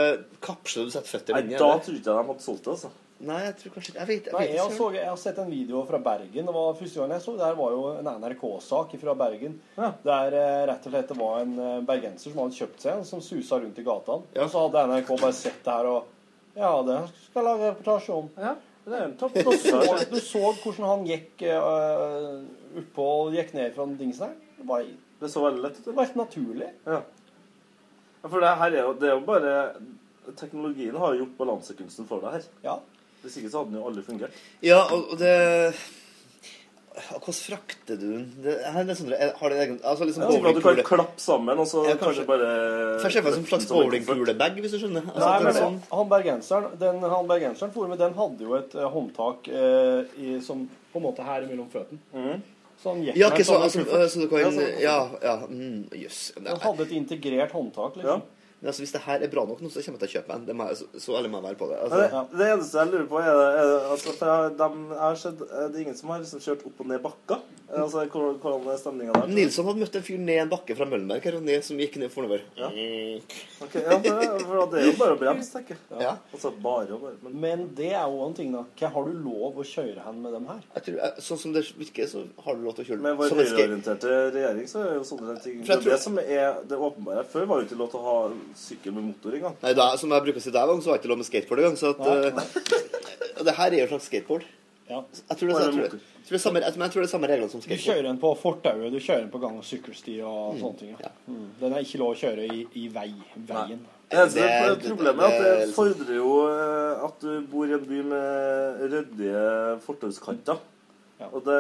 [0.46, 1.58] kapsler du setter føttene Nei, inni.
[1.58, 1.84] da eller?
[1.88, 2.92] tror ikke jeg de hadde solgt det, altså.
[3.24, 4.76] Nei, jeg tror kanskje Jeg vet, jeg Nei, jeg, ikke.
[4.76, 6.50] så, jeg har sett en video fra Bergen.
[6.50, 7.36] Det var første gang jeg så.
[7.38, 9.56] det Der var jo en NRK-sak fra Bergen.
[10.04, 13.08] Der eh, rett og slett det var en eh, bergenser som hadde kjøpt seg en,
[13.08, 14.28] som susa rundt i gatene.
[14.36, 16.12] Og så hadde NRK bare sett det her og
[16.60, 18.30] Ja, det skal jeg lage reportasje om.
[18.86, 19.40] det er en topp.
[19.40, 22.44] Du så, du så hvordan han gikk uh,
[22.84, 24.36] oppå og gikk ned fra den dingsen her.
[24.60, 24.84] Det, var,
[25.22, 25.88] det så veldig lett ut.
[25.88, 26.70] Det var helt naturlig.
[26.84, 27.00] Ja.
[28.26, 29.56] Ja, For det her er jo, det er jo bare
[30.36, 32.46] Teknologien har jo gjort balansekunsten for deg her.
[32.66, 32.80] Ja.
[33.26, 34.42] Hvis ikke så hadde den jo aldri fungert.
[34.66, 35.34] Ja, og, det
[36.96, 38.28] Hvordan frakter du den?
[38.40, 41.68] Det, her er sånn, har det egen altså liksom Ja, du kan klappe sammen, og
[41.68, 42.52] så Ja, kan du kanskje- bare
[43.04, 45.04] Først meg som en slags bowlingkulebag, hvis du skjønner.
[45.12, 48.56] Altså, Nei, men er sånn, han bergenseren, den han bergenseren for med, den hadde jo
[48.56, 50.64] et eh, håndtak eh, i, som
[50.94, 52.40] på en måte her mellom føttene.
[52.80, 55.10] Så han gikk ja, med ikke så, sånn altså, så du kan Ja, sånn- Ja,
[55.22, 58.24] ja mm, yes, Han hadde et integrert håndtak, liksom.
[58.66, 60.34] Men altså, hvis det her er bra nok nå, så kommer jeg til å kjøpe
[60.40, 60.46] en.
[60.48, 61.76] Det må jeg, så, så ærlig må jeg være på det.
[61.86, 62.00] Altså.
[62.02, 65.02] Ja, det, det eneste jeg lurer på, er, det- er altså, for jeg, de, jeg
[65.04, 67.38] har sett, er ingen som har liksom kjørt opp og ned bakka?
[67.66, 69.32] Altså, hvordan, hvordan er stemninga der?
[69.34, 72.12] Nilsson hadde møtt en fyr ned en bakke fra Møllenberg her, ned, som gikk ned
[72.14, 72.44] forover.
[72.60, 72.68] Ja.
[73.66, 74.12] Okay, ja, det,
[74.46, 76.02] for det er jo bare å bremse, tenker jeg.
[76.04, 76.12] Ja.
[76.36, 78.62] Altså, bare og bare men, Men det er jo en ting, da.
[78.80, 80.60] Hva har du lov å kjøre hen med dem her?
[80.78, 83.18] Jeg tror, jeg, sånn som det virker, så har du lov til å kjøre Med
[83.22, 86.60] vår skate- høyreorienterte regjering så er jo sånne ting jeg Det er det som er
[86.70, 87.26] det åpenbare.
[87.34, 88.18] Før var det ikke lov til å ha
[88.68, 89.58] sykkel med motor engang.
[89.66, 91.30] Nei, da, som jeg bruker å si der gang, så var det ikke lov med
[91.32, 91.80] skateboard engang.
[91.82, 94.46] Så at, eh, det her er jo en slags skateboard.
[94.90, 95.00] Ja.
[95.30, 97.28] Jeg tror det, jeg tror, det- jeg tror det samme, jeg tror det er samme
[97.28, 100.54] reglene som Du kjører den på fortauet, du kjører den på gang- og sykkelsti og
[100.56, 100.96] Mm, sånne ting.
[101.00, 101.10] Ja.
[101.28, 101.48] Mm.
[101.60, 103.14] Den er ikke lov å kjøre i, i vei,
[103.48, 103.80] veien.
[104.10, 107.74] Det eneste problemet er at det det liksom- fordrer jo eh, at du bor i
[107.74, 110.58] en by med ryddige fortauskanter.
[111.16, 111.58] Og det,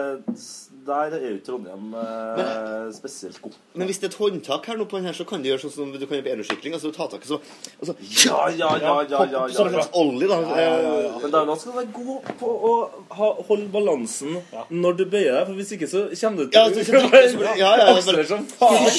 [0.85, 3.53] der er jo Trondheim eh, spesielt god.
[3.79, 5.63] Men hvis det er et håndtak her nå på den her, så kan du gjøre
[5.63, 6.75] sånn som du kan gjøre på enersykling.
[6.75, 7.39] Altså du tar tak i så
[7.79, 7.95] altså,
[8.27, 10.41] Ja, ja, ja, ja, ja, ja, Som en slags ollie, da.
[10.43, 11.13] Ja, ja, ja, ja.
[11.23, 12.73] Men da skal du være god på å
[13.15, 14.37] ha, holde balansen
[14.69, 17.73] når du bøyer deg, for hvis ikke så kommer du til å så- ja, ja,
[17.79, 18.89] ja, Aksler som faen.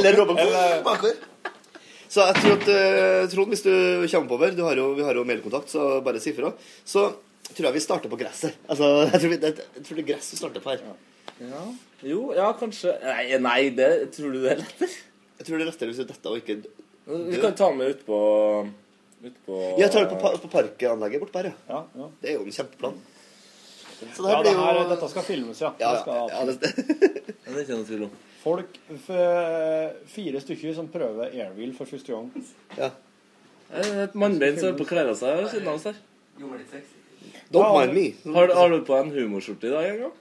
[0.00, 0.40] Eller Robben
[0.88, 1.26] bakover.
[2.10, 3.74] Så jeg tror at eh, Trond, hvis du
[4.10, 6.50] kommer oppover du har jo, Vi har jo mailkontakt, så bare si ifra.
[6.82, 7.12] Så
[7.56, 8.58] tror jeg vi starter på gresset.
[8.68, 10.84] Altså, jeg tror, vi, det, jeg tror det er gress vi starter på her.
[11.40, 11.62] Ja.
[12.04, 14.92] Jo, ja, kanskje Nei, nei det tror du det er lettere?
[15.40, 18.18] Jeg tror det er lettere hvis du detter og ikke Du kan ta med utpå
[19.24, 21.80] Utpå Jeg tar det på, på parkanlegget bort der, ja.
[21.96, 22.08] ja.
[22.20, 22.98] Det er jo en kjempeplan.
[24.16, 25.72] Så Ja, det her, jo dette skal filmes, ja.
[25.80, 26.54] Ja, Det skal, ja, det,
[27.44, 28.14] Det er ikke noe tvil om.
[28.40, 28.78] Folk,
[30.08, 32.30] fire stykker som prøver airwheel for første gang.
[32.78, 32.88] Ja.
[33.76, 36.00] Et mannbein som er på å kle av seg ved siden av oss her.
[37.50, 38.32] Don't mind me.
[38.34, 40.12] Har, du- har du på en humorskjorte i dag en gang?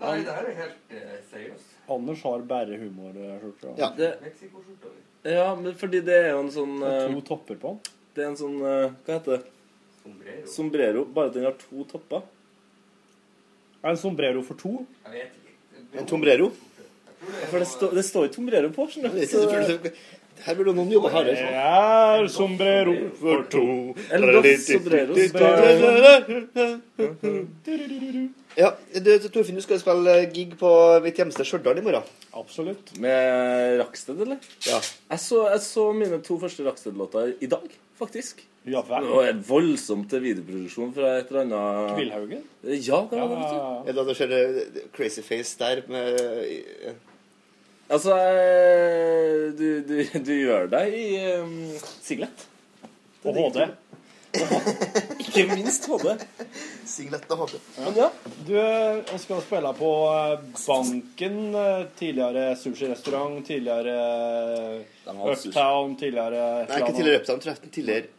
[0.00, 1.72] Nei, det her er helt eh, seriøst.
[1.88, 3.74] Anders har bare humorskjorte.
[3.78, 3.90] Ja.
[3.96, 4.10] Det,
[5.24, 7.92] ja, men fordi det er jo en sånn Det eh, to topper på den.
[8.16, 9.52] Det er en sånn eh, Hva heter det?
[10.02, 10.46] Sombrero.
[10.56, 11.04] Sombrero.
[11.16, 12.22] Bare at den har to topper.
[13.82, 14.72] Er en sombrero for to?
[15.06, 15.98] Jeg vet ikke.
[16.00, 16.50] En tombrero?
[17.50, 18.86] For det, står- det står jo sombrero på.
[18.92, 19.26] skjønner du.
[19.26, 19.94] Så- det-
[20.44, 21.36] Her burde noen jobbe hardere.
[21.36, 23.64] Det er sombrero for to.
[24.12, 24.36] Eller.
[28.56, 28.70] Ja,
[29.04, 30.70] du, Torfinn, du skal spille gig på
[31.04, 32.06] mitt hjemsted Stjørdal i morgen.
[32.36, 32.94] Absolutt.
[33.02, 34.38] Med Raksted, eller?
[34.68, 34.78] Ja.
[35.12, 37.66] Jeg så, jeg så mine to første Raksted-låter i dag,
[38.00, 38.44] faktisk.
[38.66, 39.04] Ja vel.
[39.04, 42.40] Det var voldsomt til videoproduksjon fra et eller annet Kvillhaugen?
[42.66, 43.36] Ja, det var det.
[43.36, 43.60] vet du.
[43.60, 46.96] Er det da du ser eh, Crazy Face der med
[47.86, 51.08] Altså, eh, du, du, du gjør deg i
[51.38, 51.58] um,
[52.02, 52.46] singlet.
[53.26, 53.60] Og HD.
[55.22, 56.08] Ikke minst HD.
[56.86, 57.60] Singlet og HD.
[57.78, 58.08] Men ja.
[58.48, 64.82] Du jeg skal spille på eh, Banken, eh, tidligere sushirestaurant, tidligere.
[65.06, 67.72] Uptown, tidligere Nei, ikke tidligere Uptown, tror jeg.
[67.78, 68.12] Tidligere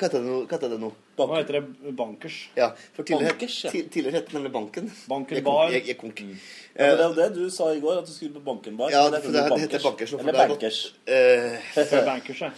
[0.00, 0.90] Hva heter det nå?
[1.20, 1.38] Det nå?
[1.40, 2.38] Heter det Bankers.
[2.56, 3.70] Ja, for tidligere, Bankers, ja.
[3.70, 4.90] tidligere het det nemlig Banken.
[5.08, 5.70] Banken bar.
[5.74, 6.36] Jeg, jeg jeg mm.
[6.78, 8.92] Ja, det er jo det du sa i går, at du skulle på Banken bar.
[8.94, 10.12] Ja, det, for det, det heter Bankers.
[10.12, 10.82] Eller Bankers.
[10.92, 11.88] gått- Bankers.
[11.90, 12.52] Før Bankers, ja.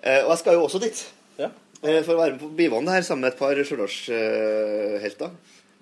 [0.00, 1.00] Uh, og jeg skal jo også dit.
[1.38, 1.50] Ja.
[1.84, 5.34] Uh, for å være med på Bivannet her sammen med et par Stjørdals-helter.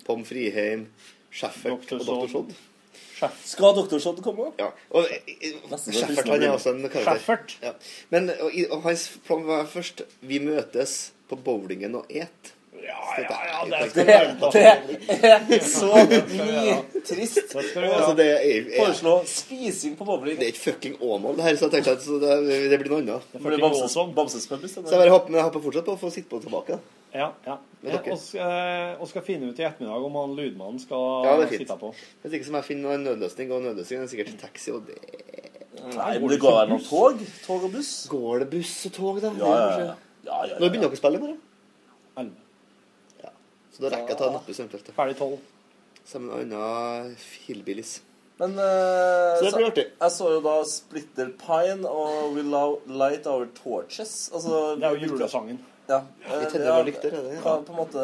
[0.09, 0.87] Pom Friheim,
[1.31, 2.27] Schäffert og Dr.
[2.31, 2.57] Sodd.
[3.45, 3.99] Skal Dr.
[4.01, 4.49] Sodd komme?
[4.59, 4.71] Ja.
[4.95, 7.19] Og eh, fristende han er også en karakter.
[7.19, 7.57] Schäffert?
[7.61, 7.73] Ja.
[8.09, 12.53] Men og, og hans plan var først Vi møtes på bowlingen og et.
[12.79, 13.37] Ja, ja,
[13.69, 14.05] ja, det
[14.39, 14.49] på.
[14.53, 14.63] Det
[15.59, 15.89] er så
[17.05, 17.55] trist.
[17.55, 20.37] Altså, det er, Foreslå spising på bowling.
[20.39, 22.07] Det er ikke fucking Åmål, det her, så jeg tenkte at
[22.47, 23.27] det, det blir noe annet.
[23.33, 26.41] Det blir Bamses- Så jeg bare håper, jeg håper fortsatt på å få sitte på
[26.45, 26.79] tilbake.
[27.13, 27.57] Ja, ja.
[27.81, 31.47] Vi ja og, skal, skal finne ut i ettermiddag om han lydmannen skal Ja, det
[31.47, 31.63] er fint.
[31.65, 31.93] sitte på.
[32.23, 34.99] Hvis ikke så må jeg finne en nødløsning, og nødløsningen er sikkert taxi, og det
[35.79, 37.21] Nei, det går vel noen tog?
[37.45, 37.93] Tog og buss?
[38.11, 39.31] Går det buss og tog, da?
[39.39, 39.97] Ja, ja, ja.
[40.25, 41.39] Ja, ja, Når begynner dere å spille i morgen?
[42.19, 42.45] Elleve.
[43.23, 43.31] Ja.
[43.73, 44.93] Så da rekker jeg å ta nattbuss eventuelt.
[44.97, 45.39] Ferdig tolv.
[46.09, 47.99] Sammen med annen hillbillies.
[48.39, 49.85] Men eh, Så det blir artig.
[49.99, 54.29] Jeg så jo da Splitter Pine og We Light Our Torches.
[54.33, 55.59] Altså, Det er jo julesangen.
[55.89, 56.03] Ja.
[56.23, 56.81] Vi eh, ja?
[57.43, 58.03] Hva, på en måte,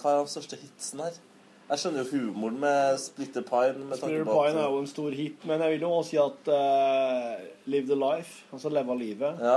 [0.00, 1.18] hva er den største hitsen her?
[1.66, 3.82] Jeg skjønner jo humoren med Splitter Pine.
[3.90, 6.12] Med tanke Splitter på Pine er jo en stor hit, men jeg vil jo også
[6.12, 9.42] si at uh, Live the Life, altså leve livet.
[9.42, 9.56] Ja.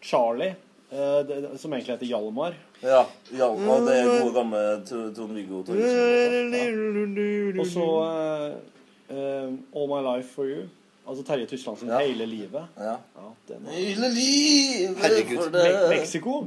[0.00, 0.54] Charlie,
[0.90, 2.54] som egentlig heter Hjalmar.
[2.80, 3.02] Ja,
[3.34, 7.60] Hjalmar, det er gode gamle Trond-Viggo Torgersen.
[7.60, 8.52] Og så eh,
[9.12, 10.66] eh, All My Life For You.
[11.08, 11.98] Altså Terje Tysland sin Ja.
[12.04, 12.66] Hele livet.
[12.76, 12.96] Ja.
[13.48, 15.42] den er- Hele livet Herregud.
[15.42, 15.64] for det.
[15.72, 16.44] Me Mexico.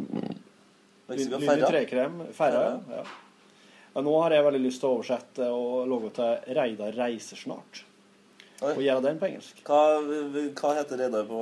[1.09, 2.21] Mexico, Lyn i trekrem.
[2.39, 2.49] Ja.
[2.89, 3.03] ja.
[3.95, 7.81] Ja, Nå har jeg veldig lyst til å oversette og logge til Reidar reiser snart.
[8.61, 8.75] Oi.
[8.75, 9.61] Og gjøre den på engelsk.
[9.65, 11.39] Hva, hva heter Reidar på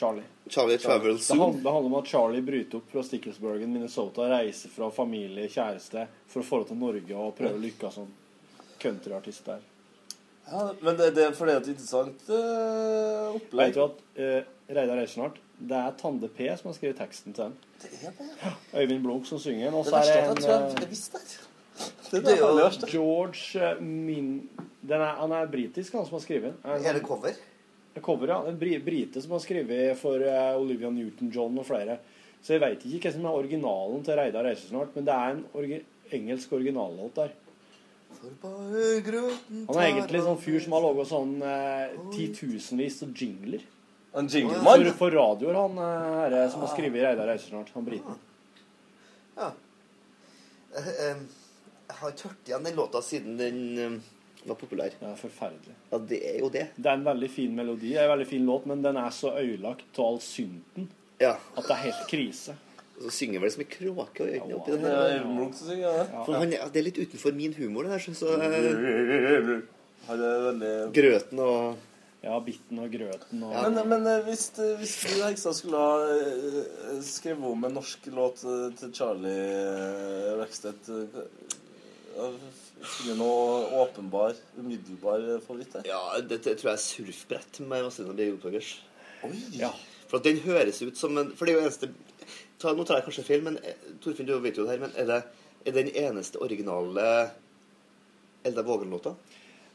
[0.00, 0.24] Charlie.
[0.48, 1.40] Charlie Travel Det Soon.
[1.42, 6.06] handler, det handler om at Charlie bryter opp fra Sticklesburgen, Minnesota, reiser fra familie, kjæreste,
[6.32, 8.08] for å få det til Norge og prøve å lykkes som
[8.80, 9.60] countryartist der.
[10.48, 13.76] Ja, men det, det er fordi at det er et interessant uh, Vet opplegg.
[13.76, 15.38] du at uh, Reidar reiser snart?
[15.56, 17.54] Det er Tande P som har skrevet teksten til den.
[17.84, 18.52] Det er det.
[18.82, 19.76] Øyvind Blunk som synger den.
[19.78, 21.40] Og Det så er det en jeg eh, det.
[22.10, 22.88] Det Det er er det jo verste.
[22.92, 24.28] George uh, Min...
[24.84, 26.72] Den er, han er britisk, han som har skrevet den.
[26.84, 27.36] Er det cover?
[27.94, 28.40] Det er cover, ja.
[28.50, 31.98] En bri, brite som har skrevet for eh, Olivia Newton-John og flere.
[32.44, 35.32] Så jeg veit ikke hva som er originalen til Reidar reiser snart, men det er
[35.32, 35.78] en orgi
[36.14, 37.30] engelsk originallåt der.
[38.42, 43.64] Han er egentlig en sånn fyr som har laga sånn eh, titusenvis av jingler.
[44.14, 44.84] En jinglemann?
[44.90, 47.72] For, for radioer, han eh, herre som har skrevet 'Reidar reiser snart'.
[47.74, 48.20] Han briten.
[49.38, 49.50] Ja.
[50.76, 51.24] Eh, eh,
[51.84, 53.96] Jeg har ikke hørt igjen den låta siden den eh,
[54.48, 54.92] var populær.
[55.00, 55.74] Ja, forferdelig.
[55.90, 56.66] Ja, det er jo det.
[56.76, 59.98] Det er en veldig fin melodi, en veldig fin låt, men den er så ødelagt
[59.98, 60.88] av all synten
[61.20, 61.36] Ja.
[61.56, 62.56] at det er helt krise.
[62.94, 64.78] Og så synger vel som en kråke og øynene oppi er
[65.58, 66.04] synger det.
[66.26, 67.98] For han, det er litt utenfor min humor, det der.
[68.04, 68.28] Så, så
[70.12, 71.90] eh, grøten og
[72.24, 77.00] Ja, bitten og grøten og Men, men eh, hvis, eh, hvis du Hekstad skulle ha
[77.04, 78.44] skrevet om en norsk låt
[78.78, 82.30] til Charlie Rackstedt ja,
[82.82, 85.86] Finner noe åpenbar, umiddelbar eh, favoritt der?
[85.88, 88.74] Ja, dette tror jeg er surfbrett med Vazelina Bjørgotogers.
[89.56, 89.70] Ja.
[90.10, 91.88] For at den høres ut som en For det er jo eneste
[92.60, 94.92] ta, Nå tar jeg kanskje feil, men eh, Torfinn, du vet jo det her, men
[95.00, 95.22] er det
[95.64, 97.30] er den eneste originale
[98.44, 99.14] Elda Vågen-låta?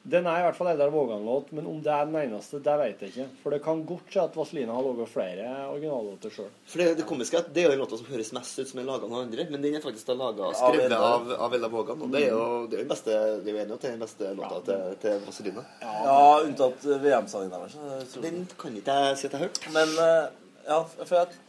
[0.03, 3.01] Den er i hvert fall Eidar Vågan-låt, men om det er den eneste, det vet
[3.03, 3.25] jeg ikke.
[3.43, 6.47] For det kan godt skje at Vazelina har laga flere originallåter sjøl.
[6.71, 8.71] For det, det komiske er at det er jo den låta som høres mest ut
[8.71, 11.29] som er laga av noen andre, men den er faktisk laget, laga Av skrevet av,
[11.47, 12.01] av Eldar Vågan.
[12.07, 14.05] Og det er jo det er den beste Vi er enige om det er den
[14.07, 15.65] beste låta til, til Vazelina.
[15.83, 17.75] Ja, unntatt eh, VM-sangen deres.
[17.83, 18.21] eh.
[18.23, 19.61] Den kan ikke jeg si at jeg har hørt.
[19.75, 20.25] Men eh,
[20.69, 21.39] ja, for jeg,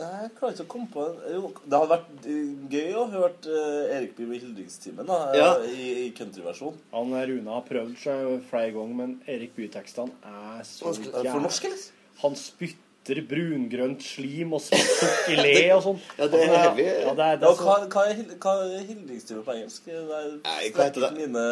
[0.00, 3.94] jeg klarer ikke å komme på Jo, det hadde vært eh, gøy å høre uh,
[3.96, 5.48] Erik Bye med Hildringstimen eh, Ja.
[5.66, 6.76] i, i countryversjon.
[6.94, 11.84] Han Rune har prøvd seg flere ganger, men Erik Bye-tekstene er så eller?
[12.22, 16.00] Han spytter brungrønt slim og spytter i le og sånn.
[16.18, 16.84] Ja, det er heavy.
[16.84, 19.86] Ja, det er, det er hva, ja, hva er, hva er Hildringstimen på engelsk?
[19.88, 21.12] Det er, Nei, hva heter det?
[21.16, 21.44] Mine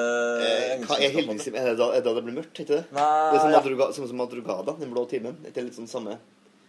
[0.48, 1.60] Eh, Hva er Hildringstimen?
[1.62, 2.52] Er det da, er det da det blir mørkt?
[2.60, 2.84] Heter det?
[2.94, 3.62] Nei, det er som ja.
[3.62, 5.40] madruga, som, som madrugada, den blå timen.
[5.48, 6.18] Det er litt sånn samme.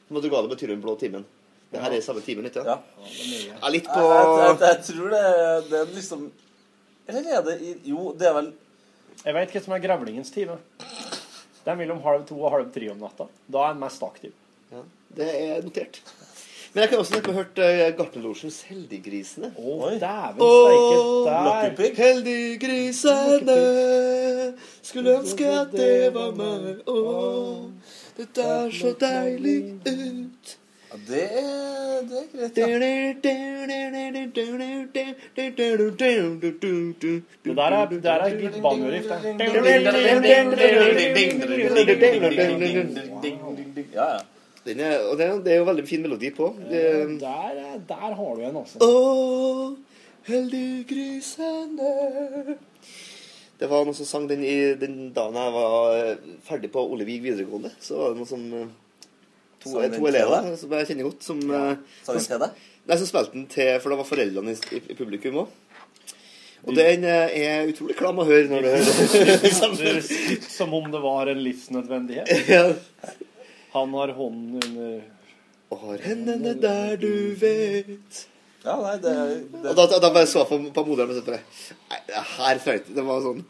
[0.10, 1.28] Madrugada betyr den blå timen.
[1.70, 2.65] Det her er samme ti minutter?
[2.65, 2.78] Ja.
[3.61, 6.24] Ja, litt på Jeg, jeg, jeg, jeg tror det, er- det er liksom
[7.09, 8.49] Eller er det i Jo, det er vel
[9.26, 10.55] Jeg veit hva som er grevlingens time.
[10.80, 13.26] Det er mellom halv to og halv tre om natta.
[13.51, 14.32] Da er en mest aktiv.
[14.72, 14.82] Ja,
[15.17, 15.99] det er notert.
[16.74, 19.49] Men jeg kan også ha hørt uh, Gartnerlosjens Heldiggrisene.
[19.57, 21.89] Å, dæven Åh, steike.
[21.89, 23.57] Der Heldiggrisene
[24.86, 26.82] skulle ønske at det var meg.
[26.88, 27.65] Åh,
[28.20, 29.57] dette er så deilig
[29.89, 30.55] ut.
[30.90, 32.56] Ja, det er, det er greit,
[37.46, 39.08] Det der er, det der er litt banjoriff,
[43.94, 44.20] Ja, ja.
[44.66, 46.50] Den er, og det er, det er jo veldig fin melodi på.
[46.70, 46.82] Det,
[47.22, 48.78] Der, er- der har du en, altså.
[48.84, 48.86] Å,
[50.28, 51.90] heldiggrisene
[53.60, 56.16] Det var noen som sang den i den dagen jeg var eh,
[56.48, 57.72] ferdig på Ole Vig videregående.
[57.84, 58.68] Så var det noen som eh,
[59.60, 61.64] To, to elever som jeg kjenner godt, som ja.
[62.05, 62.68] Sa den til deg?
[62.89, 65.57] Nei, som spilte den til For det var foreldrene i, i, i publikum òg.
[66.68, 69.51] Og den eh, er utrolig klam å høre når du hører Det
[70.10, 72.82] sitter som om det var en livsnødvendighet.
[73.76, 74.99] Han har hånden under
[75.70, 78.26] Og har hendene der du vet
[78.66, 79.16] Ja, nei, det,
[79.62, 81.43] Og da, da, da bare så jeg på, på moderen og sa bare
[81.93, 83.45] Nei, det her trengte Det var sånn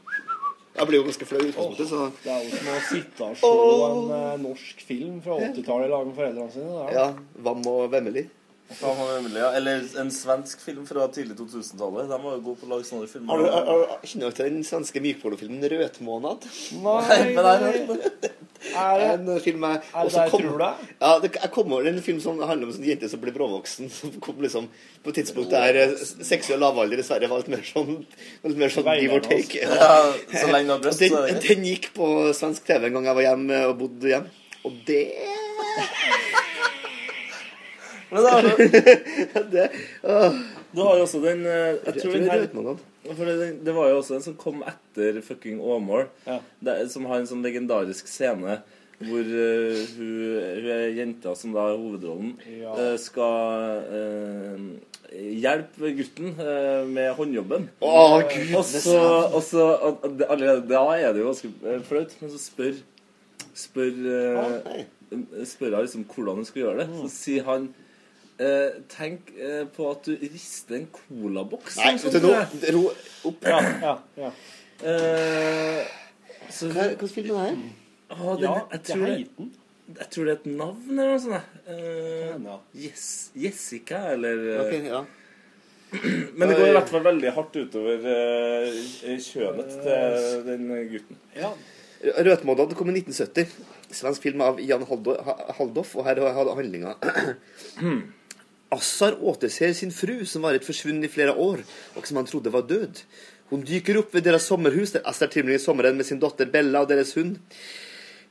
[0.79, 3.39] Jeg blir jo ganske flau i utgangspunktet, så Det er jo som å sitte og
[3.41, 3.53] se
[3.89, 6.69] en eh, norsk film fra 80-tallet i lag med foreldrene sine.
[6.71, 7.07] Det er Ja.
[7.49, 8.29] Vam og Vemmeli.
[8.69, 9.49] Ja, han er veldig, ja.
[9.57, 12.09] Eller en svensk film fra tidlig 2000-tallet.
[12.11, 13.33] De var jo gode på å lage sånne filmer.
[13.33, 16.45] Har du, har, har, kjenner du til den svenske mykpornofilmen 'Rødmånad'?
[16.85, 18.31] Nei, men jeg det.
[18.75, 20.87] Er det en film jeg er det der kom- tror du?
[20.99, 23.31] Ja, det, jeg kom over en film som handler om en sånn jente som blir
[23.37, 23.89] bråvoksen.
[23.99, 24.67] Som kom liksom
[25.03, 25.93] på et tidspunkt der eh,
[26.27, 28.01] seksuell lavalder dessverre var litt mer sånn,
[28.43, 29.63] litt mer sånn give or take.
[29.63, 33.27] Ja, så lenge brøst, den, det den gikk på svensk TV en gang jeg var
[33.29, 34.35] hjemme og bodde hjemme.
[34.67, 35.05] Og det
[38.11, 38.41] Men da,
[39.53, 39.69] det,
[40.03, 40.33] åh.
[40.71, 42.79] Du har jo også den eh, Jeg Jeg tror tror den er her.
[43.05, 46.07] For det, det var jo også en som kom etter fucking Åmål.
[46.27, 46.39] ja.
[46.91, 48.59] som har en sånn legendarisk scene
[48.99, 50.15] hvor uh, hun,
[50.59, 52.73] hun er jenta som da er hovedrollen, Ja.
[52.75, 54.65] uh, skal uh,
[55.09, 57.63] hjelpe gutten eh, med håndjobben.
[57.81, 57.93] Å,
[58.29, 58.97] Gud, og så,
[59.33, 62.77] og så og det- Allerede da er det jo ganske flaut, men så spør
[63.59, 63.95] Spør,
[65.49, 66.87] spør hun liksom hvordan hun skal gjøre det.
[66.99, 67.65] Så sier han
[68.39, 71.77] eh, Tenk eh, på at du rister en colaboks.
[71.79, 72.33] Nei, du, sånt, nå,
[72.75, 72.83] ro
[73.31, 73.47] opp.
[73.47, 74.31] Ja, ja, ja.
[74.89, 75.81] Eh,
[76.49, 77.71] så, Hva hva film er det?
[78.09, 79.49] Å, den, Ja, jeg, det tror det, heter
[79.89, 81.55] jeg tror det er et navn eller noe sånt.
[81.65, 83.05] Eh, yes,
[83.37, 84.99] Jessica, eller okay, ja.
[86.37, 91.17] Men det går i hvert fall veldig hardt utover eh, kjønet til den gutten.
[91.33, 91.49] Ja.
[92.29, 93.49] Røtmånad kom i 1970.
[93.97, 95.17] Svensk film av Jan Haldo-
[95.57, 96.93] Haldoff, og her har handlinga
[98.69, 101.57] Assar återser sin fru, som varit försvunnen i flera år,
[101.93, 102.99] och som han trodde var död.
[103.49, 106.87] Hon dyker upp vid deras sommerhus där Assar tillbringar sommaren med sin dotter Bella och
[106.87, 107.39] deras hund.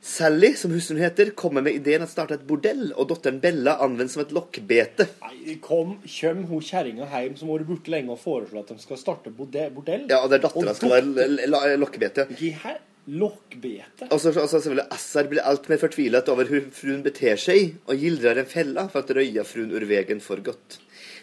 [0.01, 4.13] Sally, som hustrun heter, kommer med ideen att starta ett bordell, og dotteren Bella används
[4.13, 5.07] som et lokkbete.
[5.21, 8.79] Nei, kom, kjem hun kjerringa hjem som har vært borte lenge og foreslår at de
[8.79, 10.05] skal starte bordell?
[10.07, 12.29] Ja, og der dattera skal være lokkbete.
[12.37, 12.79] Ikke her?
[13.07, 14.09] Lokkbete?
[14.11, 17.97] Og så, og selvfølgelig Assar blir alt mer fortvilet over hvordan fruen beter seg, og
[18.03, 20.79] gildrer en felle for at røya fruen ur vegen for godt.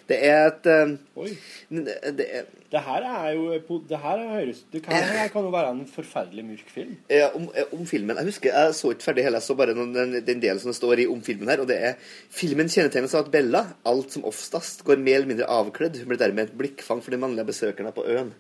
[0.07, 1.33] Det er et eh, Oi.
[1.71, 5.43] Det er, Det her er jo Det her er høres Det kan, det her kan
[5.43, 6.97] jo være en forferdelig mørk film.
[7.11, 8.17] Ja, om, eh, om filmen.
[8.17, 10.71] Jeg husker, jeg så ikke ferdig hele, jeg så bare noen, den, den delen som
[10.71, 11.61] det står i om filmen her.
[11.61, 11.99] og det er
[12.31, 15.99] Filmen kjennetegnes av at Bella, alt som oftest, går mer eller mindre avkledd.
[16.03, 18.35] Hun blir dermed et blikkfang for de mannlige besøkerne på øen.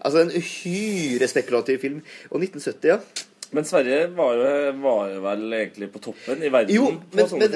[0.00, 2.00] Altså en uhyre spekulativ film.
[2.30, 2.98] Og 1970, ja.
[3.52, 7.54] Men Sverige var jo, var vel egentlig på toppen i verden Jo, men, men,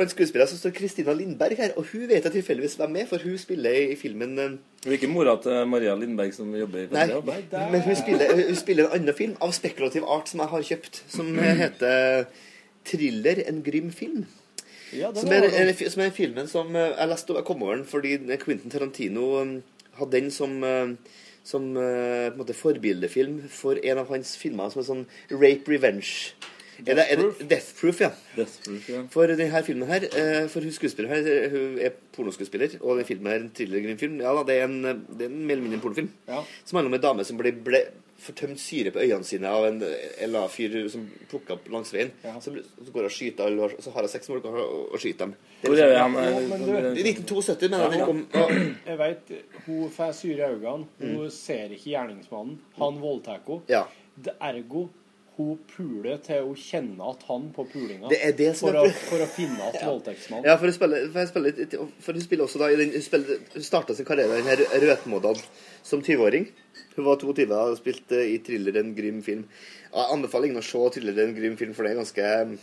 [0.00, 3.22] men skuespilleren som står Kristina Lindberg her, og hun vet jeg tilfeldigvis hvem er, for
[3.22, 6.88] hun spiller i filmen eh, Hun er ikke mora til Maria Lindberg som jobber i
[6.90, 7.60] Nei, P3?
[7.70, 11.00] men hun spiller, hun spiller en annen film av spekulativ art som jeg har kjøpt,
[11.14, 11.30] som
[11.62, 12.26] heter
[12.86, 14.26] 'Thriller en grym film'.
[14.94, 17.86] Ja, Som er, er, som er filmen som eh, jeg leste jeg kom over den
[17.86, 19.56] fordi Quentin Tarantino um,
[19.98, 20.94] hadde den som eh,
[21.46, 25.70] som uh, på en måte forbildefilm for en av hans filmer som er sånn rape
[25.70, 26.34] revenge.
[26.84, 28.10] Er det, er det Death Proof, ja.
[28.36, 29.02] Death Proof, ja.
[29.12, 33.32] For denne filmen her, eh, for hun skuespiller her, hun er pornoskuespiller, og den filmen
[33.32, 34.18] er en thrillergrim-film.
[34.20, 36.10] Ja da, det er en, eh, det er en mer eller mindre en pornofilm.
[36.28, 36.42] Ja.
[36.64, 37.80] Som handler om en dame som blir ble,
[38.18, 39.80] får tømt syre på øynene sine av en
[40.30, 42.10] LA-fyr som plukker opp langs veien.
[42.40, 44.58] Så, så går jeg og skyter alle, og så har jeg seks mål og,
[44.94, 45.34] og skyter dem.
[45.62, 48.26] Det er det liksom- han, eh, men du- I 1972, mener jeg kom.
[48.34, 48.46] Ja.
[48.86, 49.32] Jeg vet,
[49.66, 50.86] Hun får syre i øynene.
[51.00, 51.30] Hun Mm.
[51.30, 52.58] ser ikke gjerningsmannen.
[52.78, 53.62] Han voldtar henne.
[53.68, 53.84] Ja.
[54.40, 54.88] Ergo
[55.36, 58.08] hun puler til hun kjenner at han på pulinga.
[58.08, 60.72] Det er det som for, er- å, for å finne at voldtektsmannen Ja, for hun
[60.72, 63.94] spiller, for hun spiller, for hun spiller også da i den, Hun, spiller, hun starta
[63.94, 64.56] sin karriere i den her
[64.86, 65.42] Røtmådad
[65.84, 66.48] som 20-åring.
[66.96, 69.44] Hun var 22 og spilte i Thriller en grim film.
[69.92, 72.58] Jeg anbefaler ingen å se Thriller en grim film, for det er ganske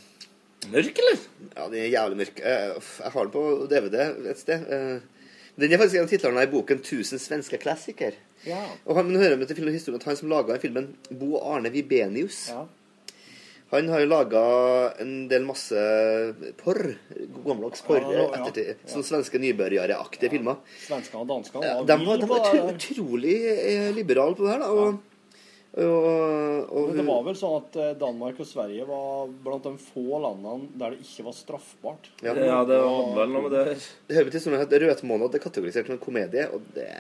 [0.72, 1.18] Mørk, eller?
[1.58, 2.38] Ja, den er jævlig mørk.
[2.40, 2.70] Eh,
[3.04, 4.62] Jeg har den på DVD et sted.
[4.72, 5.00] Eh,
[5.60, 8.16] Den er faktisk en av titlene i boken 'Tusen svenske klassiker'.
[8.48, 8.64] Ja.
[8.88, 11.70] Og han, men hører med til filmen historien at han som laga filmen, Bo Arne
[11.70, 12.50] Vibenius
[13.74, 14.42] Han har jo laga
[15.02, 15.84] en del masse
[16.60, 16.92] porr.
[17.46, 18.04] Gammeldags porr.
[18.04, 18.42] Ja, ja, ja.
[18.42, 18.84] ettertid.
[18.86, 19.40] Sånne svenske
[20.30, 20.34] ja.
[20.36, 20.60] filmer.
[20.84, 24.62] Svenskene og danskene var de var, de var utro, utrolig eh, liberale på det her.
[24.62, 24.70] da
[25.74, 29.66] og, og, og, Men det var vel sånn at eh, Danmark og Sverige var blant
[29.66, 32.12] de få landene der det ikke var straffbart.
[32.22, 35.90] Ja, det var vel noe med det Det hører til som at Rødmåned er kategorisert
[35.90, 36.92] som en komedie, og det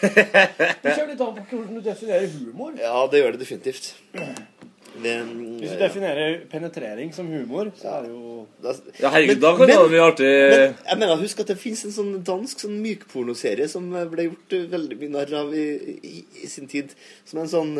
[0.00, 2.72] Det kommer litt an på hvordan du definerer humor.
[2.80, 3.92] Ja, det gjør det definitivt.
[5.00, 5.14] Det,
[5.60, 8.46] Hvis du definerer penetrering som humor, så er det jo
[9.00, 10.30] Ja, herregud, da kan det være mye artig.
[10.52, 14.56] Men jeg mener, husk at det finnes en sånn dansk sånn mykpornoserie som ble gjort
[14.56, 15.66] eh, veldig mye narr av i,
[16.04, 16.92] i, i sin tid.
[17.28, 17.74] Som er en sånn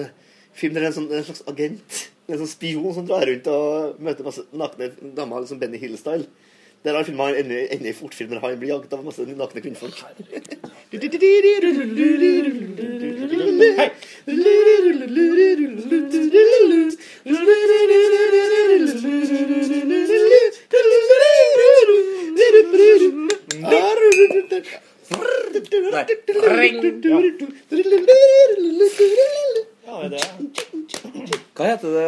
[0.56, 2.00] film der er en, sånn, en slags agent,
[2.30, 6.28] en sånn spion som drar rundt og møter masse nakne damer, liksom Benny Hill-style.
[6.84, 10.00] Der har filmen ender, ender i fortfilm der han blir jagd av masse nakne kvinnfolk.
[29.86, 31.39] Ja, det er det.
[31.60, 32.04] Hva heter det,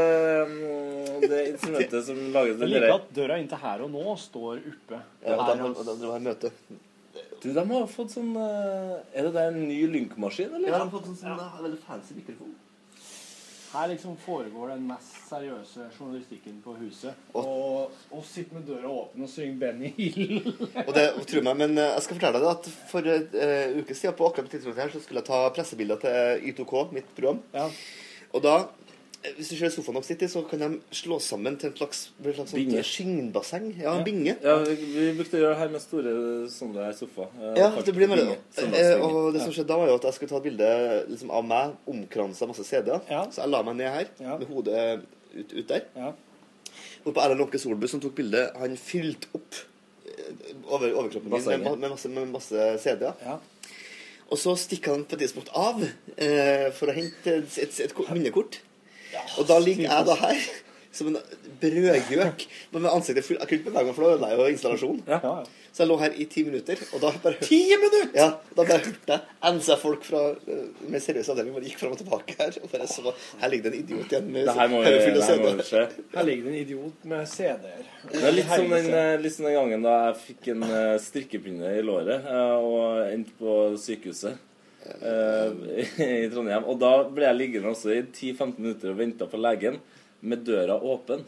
[0.48, 4.14] mm, det instrumentet som lager Jeg det liker at døra inn til her og nå
[4.22, 5.00] står oppe.
[5.26, 6.53] Ja, og de, og- og de, de har møte.
[7.42, 10.68] Du, de har fått sånn eh, Er det der en ny lynkmaskin, eller?
[10.70, 12.53] Ja, de har fått sånn, sånn veldig fancy mikrofon.
[13.72, 17.16] Her liksom foregår den mest seriøse journalistikken på huset.
[17.40, 20.42] Og oss sitter med døra åpen og synger Benny Hill.
[20.86, 24.16] Og det, tro meg, men eh, jeg skal fortelle deg at for en uke siden
[24.18, 27.40] på akkurat tidspunktet her, så skulle jeg ta pressebilder til Y2K, mitt program.
[28.32, 28.68] Og da, eh,
[29.37, 30.68] hvis du ser sofaen Nok City, så kan de
[30.99, 32.81] slå sammen til en slags, en slags Binge.
[32.83, 33.68] skinnbasseng.
[33.79, 34.03] Ja, ja.
[34.03, 34.35] binge.
[34.43, 36.14] Ja, vi, vi brukte å gjøre det her med store
[36.51, 37.29] sånne sofa.
[37.39, 38.39] Eh, Ja, det blir med binge.
[38.59, 40.70] eh, Og det som skjedde da, var jo at jeg skulle ta et bilde
[41.12, 43.05] liksom, av meg omkransa masse CD-er.
[43.31, 44.11] Så jeg la meg ned her,
[44.41, 45.05] med hodet
[45.39, 45.87] ut, ut der.
[47.05, 49.55] Hvorpå Erlend Lånke Solbu, som tok bildet, han fylte opp
[50.07, 53.39] eh, over, overkroppen min med, med masse, med masse CD-er.
[54.33, 55.83] Og så stikker han på et tidspunkt av
[56.16, 58.61] eh, for å hente et, et, et et minnekort.
[59.38, 60.44] Og da ligger jeg da her
[60.92, 61.16] som en
[61.62, 63.40] brødgjøk men med ansiktet fullt.
[63.40, 65.02] Jeg kunne ikke bevege meg, for da ødela jeg jo installasjonen.
[65.72, 68.10] Så jeg lå her i ti minutter, og da bare Ti minutter?!
[68.18, 72.02] Ja, da bare hørte jeg NC-folk fra mer med seriøs avdeling bare gikk fram og
[72.02, 72.58] tilbake her.
[72.60, 75.64] Og bare så Her ligger det en idiot igjen med høyrefulle CD-er.
[75.70, 75.86] se.
[76.12, 77.88] Her ligger det en idiot med CD-er.
[78.12, 80.94] Det er litt som, den, eh, litt som den gangen da jeg fikk en eh,
[81.00, 84.36] strikkepinne i låret eh, og endte på sykehuset
[84.83, 85.87] eh,
[86.24, 86.66] i Trondheim.
[86.68, 89.80] Og da ble jeg liggende også i 10-15 minutter og venta på legen
[90.22, 91.24] med døra åpen.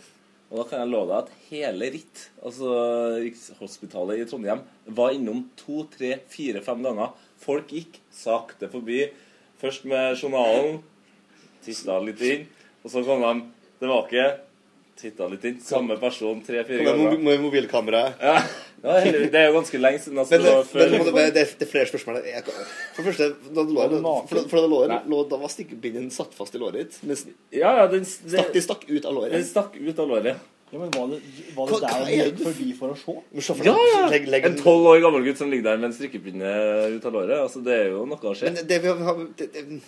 [0.51, 2.73] Og da kan jeg love deg at hele Ritt, altså
[3.19, 7.15] Rikshospitalet i Trondheim, var innom to, tre, fire, fem ganger.
[7.43, 9.07] Folk gikk sakte forbi.
[9.59, 10.79] Først med journalen,
[11.65, 12.45] tista litt inn,
[12.85, 13.33] og så kom de
[13.81, 14.27] tilbake.
[15.01, 15.57] Titta litt inn.
[15.61, 17.17] Samme person tre-fire ganger.
[17.19, 18.21] med mobilkameraet.
[18.23, 18.35] Ja.
[18.85, 19.01] ja.
[19.11, 20.19] Det er jo ganske lenge siden.
[20.23, 22.21] Altså, Men, det var men det, det, det, er- er flere spørsmål.
[22.21, 22.29] her.
[22.31, 22.45] Jeg,
[22.95, 24.81] for det første, da lå, Var for, for det lå,
[25.11, 26.99] lå, da var stikkepinnen satt fast i låret ditt.
[27.11, 29.35] Mens Ja, ja, den, det, stakk, de stakk ut av låret.
[29.35, 30.51] Den stakk ut av låret.
[30.75, 31.19] Ja, men Var det,
[31.55, 33.13] var det hva der er det gikk forbi for å se?
[33.47, 34.07] Se for Ja, ja!
[34.11, 36.51] legg- legg En tolv år gammel gutt som ligger der med en strikkepinne
[36.97, 37.37] ut av låret.
[37.45, 38.55] Altså, det er jo noe som skjer.
[38.57, 39.79] Men det vi har, det, det, vi,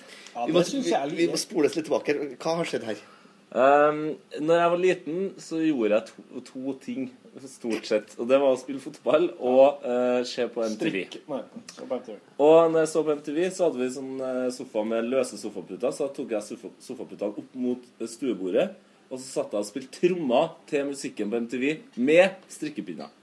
[0.52, 2.14] må, det er vi, vi må spoles litt tilbake.
[2.38, 3.00] Hva har skjedd her?
[3.56, 4.00] Um,
[4.44, 7.06] når jeg var liten, så gjorde jeg to, to ting,
[7.48, 8.12] stort sett.
[8.20, 10.96] Og det var å spille fotball og uh, se på MTV.
[11.30, 11.38] Nei,
[11.78, 12.18] på MTV.
[12.44, 15.88] Og når jeg så på MTV, så hadde vi sånn eh, sofa med løse sofaputer.
[15.88, 18.66] Så da tok jeg sofa, sofaputene opp mot eh, stuebordet,
[19.08, 21.64] og så satt jeg og spilte trommer til musikken på MTV
[21.96, 23.14] med strikkepinner.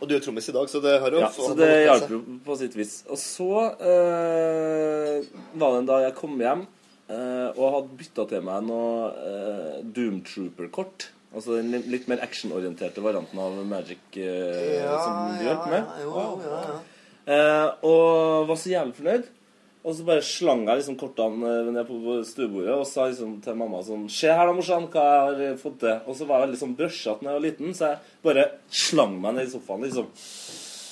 [0.00, 2.20] Og du er trommis i dag, så det har jo Ja, så det hjalp jo
[2.44, 2.98] på sitt vis.
[3.08, 3.48] Og så
[3.80, 5.16] uh,
[5.60, 6.66] var det en dag jeg kom hjem
[7.10, 11.10] eh, og hadde bytta til meg noe uh, Doom Trooper-kort.
[11.30, 15.92] Altså den litt mer actionorienterte varianten av Magic eh, som du hjalp med.
[16.02, 17.68] Ja, ja, ja.
[17.86, 19.28] og var så jævlig fornøyd.
[19.80, 23.56] Og så bare slang jeg liksom kortene eh, ned på stuebordet og sa liksom til
[23.56, 25.94] mamma sånn Se her da, morsan, hva jeg har eh, fått til.
[26.04, 28.48] Og så var jeg veldig sånn brøsjete da jeg var liten, så jeg bare
[28.82, 30.10] slang meg ned i sofaen, liksom.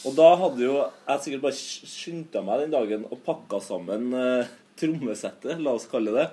[0.09, 1.59] Og da hadde jo jeg sikkert bare
[1.93, 6.29] skynda meg den dagen og pakka sammen eh, trommesettet, la oss kalle det.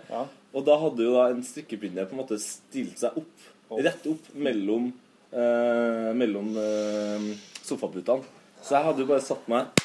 [0.55, 4.29] Og da hadde jo da en strikkepinne på en måte stilt seg opp, rett opp
[4.37, 4.91] mellom,
[5.33, 7.31] eh, mellom eh,
[7.65, 8.23] sofaputene.
[8.63, 9.83] Så jeg hadde jo bare satt meg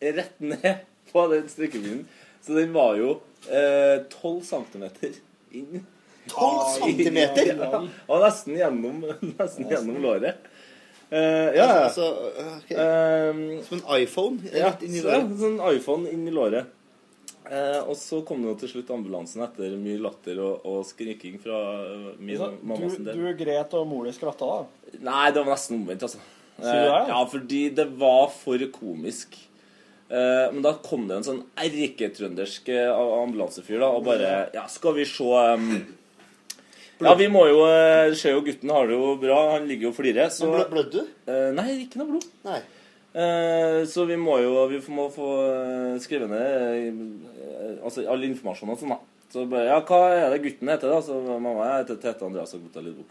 [0.00, 2.02] rett ned på den strikkepinnen.
[2.44, 3.18] Så den var jo
[3.50, 5.16] eh, 12 centimeter
[5.56, 5.84] inn.
[6.28, 7.54] 12 centimeter?
[7.56, 9.02] Ja, og nesten gjennom,
[9.38, 10.48] nesten gjennom låret.
[11.08, 11.76] Uh, ja, ja.
[11.86, 12.04] Altså,
[12.58, 12.72] ok.
[13.64, 15.22] Som en iPhone Ja, rett inn i låret?
[15.24, 16.68] ja, sånn iPhone inn i låret.
[17.48, 21.38] Eh, og så kom det jo til slutt ambulansen etter mye latter og, og skriking
[21.40, 23.22] fra eh, min Så og mamma sin Du, del.
[23.24, 24.98] du gret og mor di skratta, da?
[25.06, 26.20] Nei, det var nesten omvendt, altså.
[26.58, 26.98] Sier du det, ja?
[27.06, 29.38] Eh, ja, fordi det var for komisk.
[30.08, 34.94] Eh, men da kom det en sånn erketrøndersk eh, ambulansefyr da, og bare Ja, skal
[34.96, 35.66] vi se um,
[37.04, 37.58] Ja, vi må jo
[38.16, 40.32] Se jo gutten har det jo bra, han ligger jo og flirer.
[40.32, 41.14] Så blødde du?
[41.28, 42.28] Eh, nei, ikke noe blod.
[42.48, 42.60] Nei.
[43.18, 45.28] Eh, så vi må jo vi må få
[45.98, 49.00] skrive ned eh, altså, all informasjon og sånn, da.
[49.32, 51.02] Så bare Ja, hva er det gutten heter, da?
[51.04, 53.04] Så mamma jeg heter Tete Andreas Gutta Lidbo.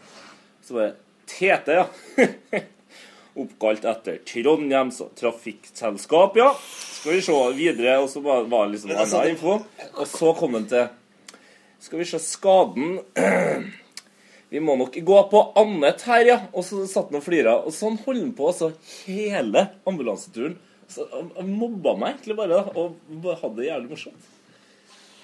[0.64, 0.94] Så bare
[1.28, 2.62] Tete, ja.
[3.42, 6.48] Oppkalt etter Trondheims trafikkselskap, ja.
[6.58, 9.58] Skal vi se videre, og så bare var det liksom annen info.
[9.92, 10.88] Og så kom den til
[11.84, 12.96] Skal vi se skaden
[14.48, 16.38] Vi må nok gå på annet her, ja.
[16.54, 17.58] Og så satt han og flira.
[17.68, 18.72] Og sånn holdt han på altså
[19.04, 20.56] hele ambulanseturen.
[20.88, 22.72] Så han mobba meg egentlig bare, da.
[22.80, 24.34] Og hadde det jævlig morsomt.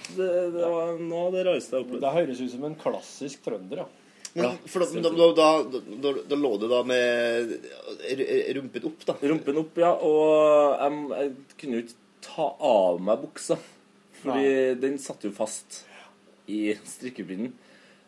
[0.05, 2.03] Det, det var noe av det rareste jeg har opplevd.
[2.05, 3.91] Det høres ut som en klassisk trønder, ja.
[4.35, 7.53] Men, for da, da, da, da, da, da lå du da med
[8.57, 9.15] rumpen opp, da?
[9.31, 9.93] Rumpen opp, ja.
[9.95, 13.57] Og jeg, jeg kunne jo ikke ta av meg buksa.
[14.25, 15.85] Fordi den satt jo fast
[16.51, 17.55] i strikkepinnen.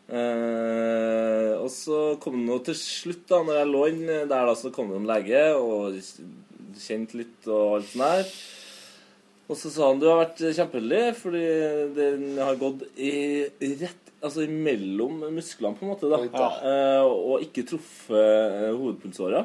[0.07, 4.55] Eh, og så kom det nå til slutt, da når jeg lå inn der, da,
[4.59, 5.99] så kom det en lege og
[6.79, 8.31] kjente litt og alt sånt der.
[9.47, 11.45] Og så sa han du har vært kjempeheldig, fordi
[11.97, 13.15] den har gått i
[13.83, 16.17] rett Altså imellom musklene, på en måte, da.
[16.33, 16.47] da.
[16.67, 19.43] Eh, og ikke truffet eh, hovedpulsåra.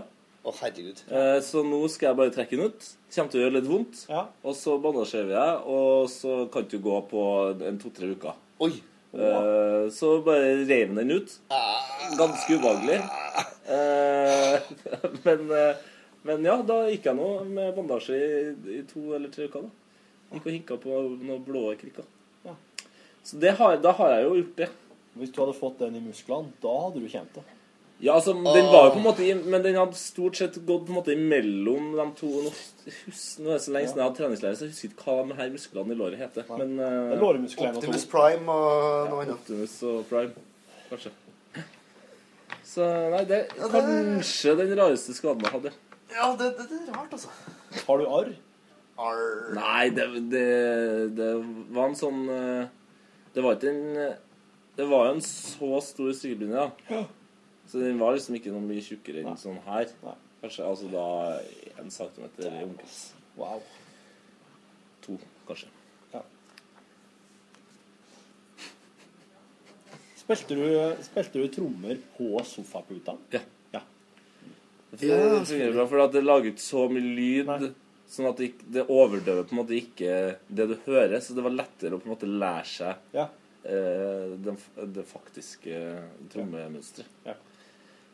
[0.48, 1.04] Oh, herregud.
[1.12, 2.88] Eh, Så nå skal jeg bare trekke den ut.
[3.14, 4.00] Kommer til å gjøre litt vondt.
[4.48, 7.26] Og så bandasjerer vi deg, og så kan du gå på
[7.68, 8.40] en to-tre uker.
[8.64, 8.72] Oi.
[9.14, 11.34] Eh, Så bare reiv den ut.
[12.18, 13.00] Ganske ubehagelig.
[13.68, 14.60] Uh,
[15.26, 15.76] Men, eh,
[16.22, 18.42] men ja, da gikk jeg nå med bandasje i,
[18.78, 19.64] i to eller tre uker.
[19.66, 19.72] da.
[20.36, 22.06] Gikk og hinka på noen blå krikker.
[23.24, 24.68] Så det har, da har jeg jo gjort det.
[25.18, 27.44] Hvis du hadde fått den i musklene, da hadde du kjent det.
[28.02, 30.88] Ja, altså, den var jo på en måte i, Men den hadde stort sett gått
[30.88, 32.50] på en måte imellom de to Nå
[33.06, 35.26] hus- nå er det så lenge siden jeg hadde treningslærer, så jeg husker ikke hva
[35.30, 36.48] de her musklene i låret heter.
[36.58, 39.36] Men, eh, Det er lårmusklene og Optimus Prime og noe annet.
[39.36, 40.34] Optimus og Prime,
[40.90, 41.12] kanskje.
[42.72, 45.72] Så nei, det er det- kanskje den rareste skaden jeg hadde.
[46.12, 47.30] Ja, det, det, det er rart, altså.
[47.88, 48.34] Har du arr?
[48.98, 49.54] Arr.
[49.56, 51.30] Nei, det, det, det
[51.74, 52.68] var en sånn eh,
[53.34, 54.16] Det var ikke en
[54.78, 57.04] Det var jo en så stor strikkepinne, ja.
[57.72, 59.92] Så den var liksom ikke noe mye tjukkere enn sånn her.
[60.42, 61.06] Kanskje altså da
[61.80, 62.98] en centimeter i omkrets.
[63.40, 63.62] Wow.
[65.06, 65.16] To,
[65.48, 65.70] kanskje.
[70.22, 70.66] Spilte du,
[71.04, 73.16] spilte du trommer på sofaputa?
[73.34, 73.40] Ja.
[73.74, 73.82] ja.
[74.92, 75.08] Det
[75.48, 77.72] fungerer bra, for det lager ikke så mye lyd.
[78.12, 80.18] Sånn at det, det overdøver på en måte ikke
[80.52, 81.18] det du hører.
[81.24, 83.30] Så det var lettere å på en måte lære seg Ja.
[83.64, 84.56] eh, det,
[85.00, 85.80] det faktiske
[86.34, 87.16] trommemønsteret.
[87.28, 87.38] Ja.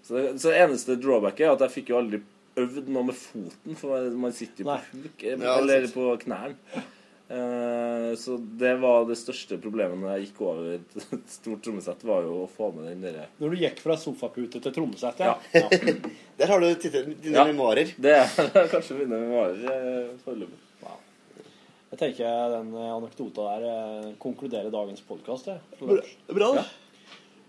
[0.08, 2.22] Så, det- så det eneste drawbacket er at jeg fikk jo aldri
[2.58, 6.06] øvd noe med foten, for man- sitter jo på huk, eh, Ja, er eller på
[6.24, 6.56] knærne.
[7.28, 10.94] Uh, så det var det største problemet når jeg gikk over et
[11.34, 14.72] stort trommesett, var jo å få med den derre Når du gikk fra sofapute til
[14.78, 15.34] trommesett, ja.
[15.52, 15.68] Ja.
[16.40, 17.44] Der har du tittet, dine Ja.
[17.50, 17.92] memoarer.
[18.00, 19.60] Det er kanskje mine memoarer
[20.24, 20.24] foreløpig.
[20.24, 20.64] foreløpig.
[21.92, 25.52] Jeg tenker den eh, anekdota der eh, konkluderer dagens podkast.
[25.84, 26.66] Bra, det.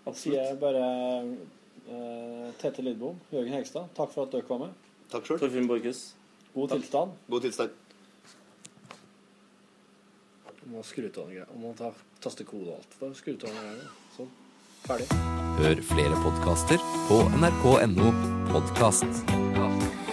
[0.08, 0.82] Da sier jeg bare
[1.22, 1.30] eh,
[2.58, 4.88] Tete Lidbom, Jørgen Hegstad, takk for at dere var med.
[5.12, 5.38] Takk sjøl.
[5.40, 6.02] Torfinn Borchhus.
[6.54, 7.14] God tilstand.
[7.30, 7.70] God tilstand.
[10.58, 11.46] Du må skru av noe.
[11.48, 12.98] Du må ta, taste kode og alt.
[13.00, 13.88] Da skru av noe.
[14.18, 14.28] Sånn.
[14.84, 15.08] Ferdig.
[15.58, 18.12] Hør flere podkaster på nrk.no
[18.52, 20.07] podkast.